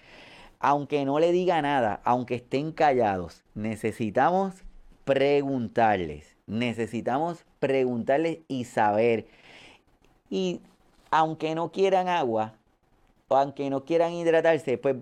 aunque 0.64 1.04
no 1.04 1.20
le 1.20 1.34
diga 1.34 1.62
nada, 1.62 2.00
aunque 2.06 2.36
estén 2.36 2.72
callados, 2.72 3.44
necesitamos 3.54 4.64
preguntarles. 5.04 6.38
Necesitamos 6.48 7.44
preguntarles 7.60 8.40
y 8.48 8.64
saber. 8.64 9.28
Y 10.30 10.62
aunque 11.12 11.54
no 11.54 11.74
quieran 11.74 12.08
agua, 12.08 12.54
o 13.28 13.36
aunque 13.36 13.70
no 13.70 13.84
quieran 13.84 14.14
hidratarse, 14.14 14.78
pues 14.78 14.96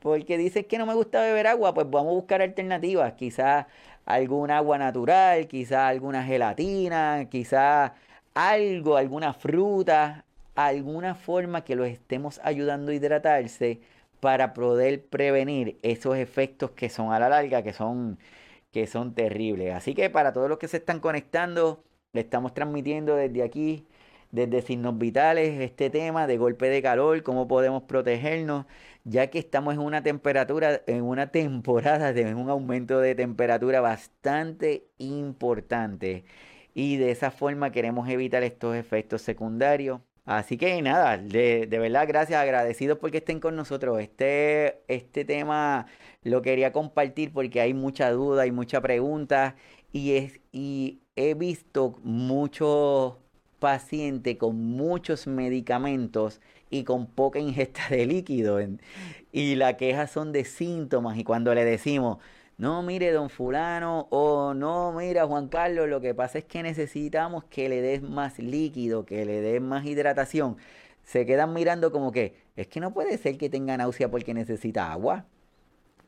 porque 0.00 0.36
dicen 0.36 0.64
que 0.64 0.76
no 0.76 0.84
me 0.84 0.92
gusta 0.92 1.22
beber 1.22 1.46
agua, 1.46 1.72
pues 1.72 1.88
vamos 1.88 2.10
a 2.10 2.16
buscar 2.16 2.42
alternativas. 2.42 3.14
Quizás 3.14 3.64
algún 4.04 4.50
agua 4.50 4.76
natural, 4.76 5.48
quizás 5.48 5.88
alguna 5.88 6.24
gelatina, 6.24 7.26
quizás 7.30 7.92
algo, 8.34 8.98
alguna 8.98 9.32
fruta, 9.32 10.26
alguna 10.54 11.14
forma 11.14 11.64
que 11.64 11.74
los 11.74 11.88
estemos 11.88 12.38
ayudando 12.44 12.92
a 12.92 12.94
hidratarse 12.94 13.80
para 14.20 14.54
poder 14.54 15.06
prevenir 15.06 15.78
esos 15.82 16.16
efectos 16.16 16.72
que 16.72 16.88
son 16.88 17.12
a 17.12 17.18
la 17.18 17.28
larga, 17.28 17.62
que 17.62 17.72
son, 17.72 18.18
que 18.72 18.86
son 18.86 19.14
terribles. 19.14 19.74
Así 19.74 19.94
que 19.94 20.10
para 20.10 20.32
todos 20.32 20.48
los 20.48 20.58
que 20.58 20.68
se 20.68 20.78
están 20.78 21.00
conectando, 21.00 21.84
le 22.12 22.22
estamos 22.22 22.54
transmitiendo 22.54 23.16
desde 23.16 23.42
aquí, 23.42 23.86
desde 24.30 24.62
Signos 24.62 24.98
Vitales, 24.98 25.60
este 25.60 25.90
tema 25.90 26.26
de 26.26 26.38
golpe 26.38 26.68
de 26.68 26.82
calor, 26.82 27.22
cómo 27.22 27.48
podemos 27.48 27.84
protegernos, 27.84 28.66
ya 29.04 29.28
que 29.28 29.38
estamos 29.38 29.74
en 29.74 29.80
una 29.80 30.02
temperatura, 30.02 30.82
en 30.86 31.02
una 31.04 31.28
temporada 31.30 32.12
de 32.12 32.34
un 32.34 32.50
aumento 32.50 33.00
de 33.00 33.14
temperatura 33.14 33.80
bastante 33.80 34.88
importante 34.98 36.24
y 36.74 36.96
de 36.96 37.10
esa 37.10 37.30
forma 37.30 37.72
queremos 37.72 38.08
evitar 38.08 38.42
estos 38.44 38.76
efectos 38.76 39.22
secundarios. 39.22 40.00
Así 40.28 40.58
que 40.58 40.82
nada, 40.82 41.16
de, 41.16 41.66
verdad 41.70 42.06
gracias, 42.06 42.38
agradecidos 42.38 42.98
porque 42.98 43.16
estén 43.16 43.40
con 43.40 43.56
nosotros. 43.56 43.98
Este, 43.98 44.82
este 44.86 45.24
tema 45.24 45.86
lo 46.22 46.42
quería 46.42 46.70
compartir 46.70 47.32
porque 47.32 47.62
hay 47.62 47.72
mucha 47.72 48.10
duda, 48.10 48.42
hay 48.42 48.52
mucha 48.52 48.82
pregunta 48.82 49.56
y, 49.90 50.16
es, 50.16 50.38
y 50.52 51.00
he 51.16 51.32
visto 51.32 51.98
muchos 52.02 53.14
pacientes 53.58 54.36
con 54.36 54.56
muchos 54.56 55.26
medicamentos 55.26 56.42
y 56.68 56.84
con 56.84 57.06
poca 57.06 57.38
ingesta 57.38 57.88
de 57.88 58.04
líquido. 58.04 58.58
Y 59.32 59.54
la 59.54 59.78
queja 59.78 60.06
son 60.08 60.32
de 60.32 60.44
síntomas 60.44 61.16
y 61.16 61.24
cuando 61.24 61.54
le 61.54 61.64
decimos, 61.64 62.18
no, 62.58 62.82
mire, 62.82 63.12
don 63.12 63.30
fulano, 63.30 64.08
o 64.10 64.52
no, 64.52 64.92
mira, 64.92 65.26
Juan 65.26 65.48
Carlos, 65.48 65.88
lo 65.88 66.00
que 66.00 66.12
pasa 66.12 66.38
es 66.38 66.44
que 66.44 66.62
necesitamos 66.64 67.44
que 67.44 67.68
le 67.68 67.80
des 67.80 68.02
más 68.02 68.40
líquido, 68.40 69.06
que 69.06 69.24
le 69.24 69.40
des 69.40 69.62
más 69.62 69.86
hidratación. 69.86 70.56
Se 71.04 71.24
quedan 71.24 71.54
mirando 71.54 71.92
como 71.92 72.10
que, 72.10 72.34
es 72.56 72.66
que 72.66 72.80
no 72.80 72.92
puede 72.92 73.16
ser 73.18 73.38
que 73.38 73.48
tenga 73.48 73.76
náusea 73.76 74.10
porque 74.10 74.34
necesita 74.34 74.90
agua. 74.92 75.24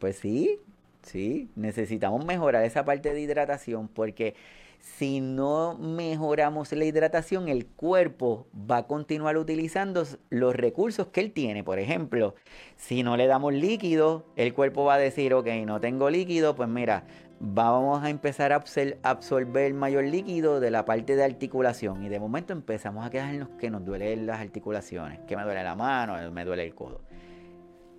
Pues 0.00 0.16
sí, 0.16 0.58
sí, 1.02 1.50
necesitamos 1.54 2.24
mejorar 2.24 2.64
esa 2.64 2.84
parte 2.84 3.14
de 3.14 3.20
hidratación 3.20 3.86
porque 3.88 4.34
si 4.80 5.20
no 5.20 5.76
mejoramos 5.78 6.72
la 6.72 6.84
hidratación, 6.84 7.48
el 7.48 7.66
cuerpo 7.66 8.46
va 8.54 8.78
a 8.78 8.86
continuar 8.86 9.36
utilizando 9.36 10.04
los 10.30 10.54
recursos 10.54 11.08
que 11.08 11.20
él 11.20 11.32
tiene. 11.32 11.62
Por 11.62 11.78
ejemplo, 11.78 12.34
si 12.76 13.02
no 13.02 13.16
le 13.16 13.26
damos 13.26 13.52
líquido, 13.52 14.26
el 14.36 14.54
cuerpo 14.54 14.84
va 14.84 14.94
a 14.94 14.98
decir, 14.98 15.34
ok, 15.34 15.46
no 15.66 15.80
tengo 15.80 16.08
líquido, 16.10 16.54
pues 16.54 16.68
mira, 16.68 17.04
vamos 17.40 18.02
a 18.02 18.10
empezar 18.10 18.52
a 18.52 18.62
absorber 19.02 19.74
mayor 19.74 20.04
líquido 20.04 20.60
de 20.60 20.70
la 20.70 20.84
parte 20.84 21.14
de 21.14 21.24
articulación. 21.24 22.04
Y 22.04 22.08
de 22.08 22.18
momento 22.18 22.52
empezamos 22.52 23.06
a 23.06 23.10
quejarnos 23.10 23.48
que 23.58 23.70
nos 23.70 23.84
duelen 23.84 24.26
las 24.26 24.40
articulaciones, 24.40 25.20
que 25.26 25.36
me 25.36 25.44
duele 25.44 25.62
la 25.62 25.76
mano, 25.76 26.30
me 26.30 26.44
duele 26.44 26.64
el 26.64 26.74
codo. 26.74 27.00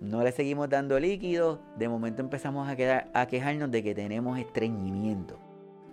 No 0.00 0.24
le 0.24 0.32
seguimos 0.32 0.68
dando 0.68 0.98
líquido, 0.98 1.60
de 1.76 1.88
momento 1.88 2.22
empezamos 2.22 2.68
a, 2.68 3.08
a 3.14 3.26
quejarnos 3.26 3.70
de 3.70 3.84
que 3.84 3.94
tenemos 3.94 4.36
estreñimiento 4.36 5.38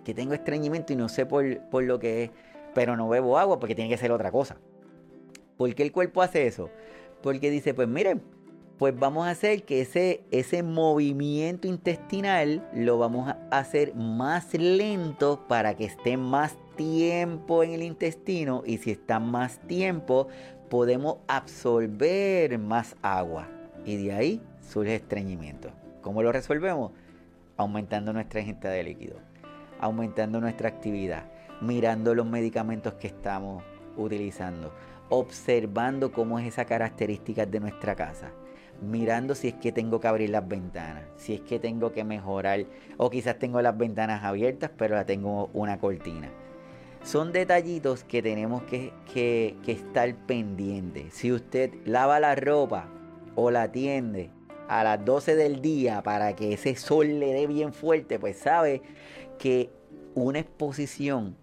que 0.04 0.14
tengo 0.14 0.34
estreñimiento 0.34 0.92
y 0.92 0.96
no 0.96 1.08
sé 1.08 1.26
por, 1.26 1.44
lo 1.82 1.98
que 1.98 2.24
es, 2.24 2.30
pero 2.74 2.96
no 2.96 3.08
bebo 3.08 3.38
agua 3.38 3.58
porque 3.58 3.74
tiene 3.74 3.90
que 3.90 3.96
ser 3.96 4.12
otra 4.12 4.30
cosa. 4.30 4.56
¿Por 5.56 5.74
qué 5.74 5.82
el 5.82 5.92
cuerpo 5.92 6.22
hace 6.22 6.46
eso? 6.46 6.70
Porque 7.22 7.50
dice, 7.50 7.74
pues 7.74 7.88
miren, 7.88 8.22
pues 8.78 8.98
vamos 8.98 9.26
a 9.26 9.30
hacer 9.30 9.64
que 9.64 9.82
ese, 9.82 10.24
ese 10.30 10.62
movimiento 10.62 11.68
intestinal 11.68 12.66
lo 12.74 12.96
vamos 12.98 13.28
a 13.28 13.38
hacer 13.50 13.94
más 13.94 14.54
lento 14.54 15.44
para 15.48 15.76
que 15.76 15.84
esté 15.84 16.16
más 16.16 16.56
tiempo 16.76 17.62
en 17.62 17.72
el 17.72 17.82
intestino 17.82 18.62
y 18.64 18.78
si 18.78 18.90
está 18.90 19.20
más 19.20 19.60
tiempo 19.66 20.28
podemos 20.70 21.18
absorber 21.28 22.58
más 22.58 22.96
agua 23.02 23.48
y 23.84 24.02
de 24.02 24.12
ahí 24.12 24.42
surge 24.66 24.94
estreñimiento. 24.94 25.70
¿Cómo 26.00 26.22
lo 26.22 26.32
resolvemos? 26.32 26.92
Aumentando 27.58 28.14
nuestra 28.14 28.40
ingesta 28.40 28.70
de 28.70 28.84
líquido 28.84 29.29
aumentando 29.80 30.40
nuestra 30.40 30.68
actividad, 30.68 31.24
mirando 31.60 32.14
los 32.14 32.26
medicamentos 32.26 32.94
que 32.94 33.08
estamos 33.08 33.62
utilizando, 33.96 34.72
observando 35.08 36.12
cómo 36.12 36.38
es 36.38 36.46
esa 36.46 36.64
característica 36.64 37.46
de 37.46 37.60
nuestra 37.60 37.94
casa, 37.94 38.30
mirando 38.80 39.34
si 39.34 39.48
es 39.48 39.54
que 39.54 39.72
tengo 39.72 40.00
que 40.00 40.08
abrir 40.08 40.30
las 40.30 40.46
ventanas, 40.46 41.04
si 41.16 41.34
es 41.34 41.40
que 41.40 41.58
tengo 41.58 41.92
que 41.92 42.04
mejorar, 42.04 42.64
o 42.96 43.10
quizás 43.10 43.38
tengo 43.38 43.60
las 43.60 43.76
ventanas 43.76 44.24
abiertas, 44.24 44.70
pero 44.76 44.94
la 44.94 45.04
tengo 45.04 45.50
una 45.52 45.78
cortina. 45.78 46.30
Son 47.02 47.32
detallitos 47.32 48.04
que 48.04 48.22
tenemos 48.22 48.62
que, 48.64 48.92
que, 49.12 49.56
que 49.64 49.72
estar 49.72 50.14
pendientes. 50.26 51.14
Si 51.14 51.32
usted 51.32 51.72
lava 51.86 52.20
la 52.20 52.34
ropa 52.34 52.88
o 53.34 53.50
la 53.50 53.72
tiende 53.72 54.30
a 54.68 54.84
las 54.84 55.04
12 55.04 55.34
del 55.34 55.62
día 55.62 56.02
para 56.02 56.36
que 56.36 56.52
ese 56.52 56.76
sol 56.76 57.18
le 57.18 57.32
dé 57.32 57.46
bien 57.46 57.72
fuerte, 57.72 58.20
pues 58.20 58.36
sabe 58.36 58.82
que 59.40 59.70
una 60.14 60.38
exposición 60.38 61.36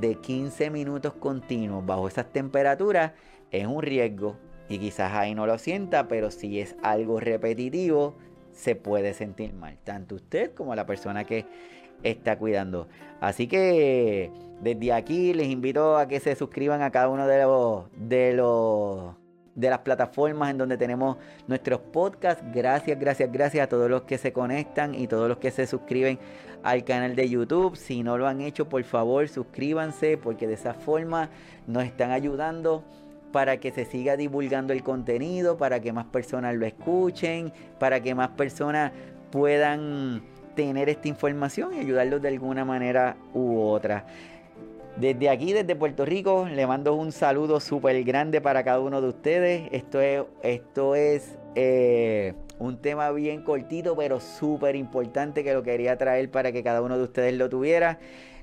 de 0.00 0.16
15 0.16 0.68
minutos 0.70 1.14
continuos 1.14 1.86
bajo 1.86 2.08
esas 2.08 2.30
temperaturas 2.32 3.12
es 3.50 3.66
un 3.66 3.82
riesgo 3.82 4.36
y 4.68 4.78
quizás 4.78 5.12
ahí 5.14 5.34
no 5.34 5.46
lo 5.46 5.56
sienta, 5.58 6.08
pero 6.08 6.30
si 6.30 6.60
es 6.60 6.74
algo 6.82 7.20
repetitivo, 7.20 8.16
se 8.52 8.74
puede 8.74 9.14
sentir 9.14 9.52
mal, 9.54 9.78
tanto 9.84 10.16
usted 10.16 10.52
como 10.54 10.74
la 10.74 10.86
persona 10.86 11.24
que 11.24 11.46
está 12.02 12.36
cuidando. 12.36 12.88
Así 13.20 13.46
que 13.46 14.30
desde 14.60 14.92
aquí 14.92 15.32
les 15.32 15.46
invito 15.46 15.96
a 15.96 16.08
que 16.08 16.18
se 16.18 16.34
suscriban 16.34 16.82
a 16.82 16.90
cada 16.90 17.08
uno 17.08 17.28
de 17.28 17.42
los 17.42 17.84
de 17.96 18.32
los 18.32 19.14
de 19.56 19.70
las 19.70 19.80
plataformas 19.80 20.50
en 20.50 20.58
donde 20.58 20.76
tenemos 20.76 21.16
nuestros 21.48 21.80
podcasts. 21.80 22.44
Gracias, 22.54 22.98
gracias, 23.00 23.32
gracias 23.32 23.64
a 23.64 23.68
todos 23.68 23.90
los 23.90 24.02
que 24.02 24.18
se 24.18 24.32
conectan 24.32 24.94
y 24.94 25.08
todos 25.08 25.28
los 25.28 25.38
que 25.38 25.50
se 25.50 25.66
suscriben 25.66 26.20
al 26.62 26.84
canal 26.84 27.16
de 27.16 27.28
YouTube. 27.28 27.76
Si 27.76 28.04
no 28.04 28.18
lo 28.18 28.28
han 28.28 28.40
hecho, 28.40 28.68
por 28.68 28.84
favor, 28.84 29.28
suscríbanse 29.28 30.18
porque 30.18 30.46
de 30.46 30.54
esa 30.54 30.74
forma 30.74 31.30
nos 31.66 31.84
están 31.84 32.12
ayudando 32.12 32.84
para 33.32 33.56
que 33.56 33.72
se 33.72 33.84
siga 33.84 34.16
divulgando 34.16 34.72
el 34.72 34.82
contenido, 34.82 35.56
para 35.56 35.80
que 35.80 35.92
más 35.92 36.06
personas 36.06 36.54
lo 36.54 36.66
escuchen, 36.66 37.52
para 37.78 38.00
que 38.00 38.14
más 38.14 38.28
personas 38.28 38.92
puedan 39.30 40.22
tener 40.54 40.88
esta 40.88 41.08
información 41.08 41.74
y 41.74 41.80
ayudarlos 41.80 42.22
de 42.22 42.28
alguna 42.28 42.64
manera 42.64 43.16
u 43.34 43.60
otra. 43.60 44.06
Desde 44.96 45.28
aquí, 45.28 45.52
desde 45.52 45.76
Puerto 45.76 46.06
Rico, 46.06 46.46
le 46.50 46.66
mando 46.66 46.94
un 46.94 47.12
saludo 47.12 47.60
súper 47.60 48.02
grande 48.02 48.40
para 48.40 48.64
cada 48.64 48.80
uno 48.80 49.02
de 49.02 49.08
ustedes. 49.08 49.68
Esto 49.70 50.00
es, 50.00 50.24
esto 50.42 50.94
es 50.94 51.36
eh, 51.54 52.32
un 52.58 52.78
tema 52.78 53.10
bien 53.10 53.42
cortito, 53.42 53.94
pero 53.94 54.20
súper 54.20 54.74
importante 54.74 55.44
que 55.44 55.52
lo 55.52 55.62
quería 55.62 55.98
traer 55.98 56.30
para 56.30 56.50
que 56.50 56.62
cada 56.62 56.80
uno 56.80 56.96
de 56.96 57.04
ustedes 57.04 57.34
lo 57.34 57.50
tuviera. 57.50 57.98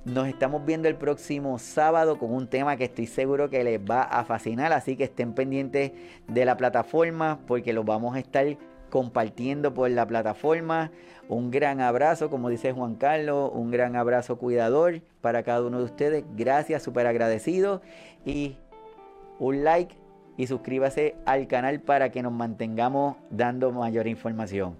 Nos 0.05 0.27
estamos 0.27 0.63
viendo 0.63 0.87
el 0.87 0.95
próximo 0.95 1.57
sábado 1.57 2.19
con 2.19 2.31
un 2.31 2.47
tema 2.47 2.77
que 2.77 2.83
estoy 2.83 3.07
seguro 3.07 3.49
que 3.49 3.63
les 3.63 3.79
va 3.79 4.03
a 4.03 4.23
fascinar, 4.23 4.73
así 4.73 4.95
que 4.95 5.05
estén 5.05 5.33
pendientes 5.33 5.91
de 6.27 6.45
la 6.45 6.55
plataforma 6.55 7.39
porque 7.47 7.73
lo 7.73 7.83
vamos 7.83 8.15
a 8.15 8.19
estar 8.19 8.45
compartiendo 8.93 9.73
por 9.73 9.89
la 9.89 10.05
plataforma. 10.05 10.91
Un 11.27 11.49
gran 11.49 11.81
abrazo, 11.81 12.29
como 12.29 12.49
dice 12.49 12.73
Juan 12.73 12.93
Carlos, 12.93 13.49
un 13.51 13.71
gran 13.71 13.95
abrazo 13.95 14.37
cuidador 14.37 15.01
para 15.19 15.41
cada 15.41 15.63
uno 15.63 15.79
de 15.79 15.85
ustedes. 15.85 16.23
Gracias, 16.35 16.83
súper 16.83 17.07
agradecido. 17.07 17.81
Y 18.23 18.55
un 19.39 19.63
like 19.63 19.95
y 20.37 20.45
suscríbase 20.45 21.15
al 21.25 21.47
canal 21.47 21.81
para 21.81 22.11
que 22.11 22.21
nos 22.21 22.33
mantengamos 22.33 23.17
dando 23.31 23.71
mayor 23.71 24.05
información. 24.05 24.75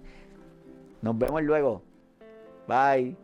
Nos 1.02 1.18
vemos 1.18 1.42
luego. 1.42 1.82
Bye. 2.68 3.23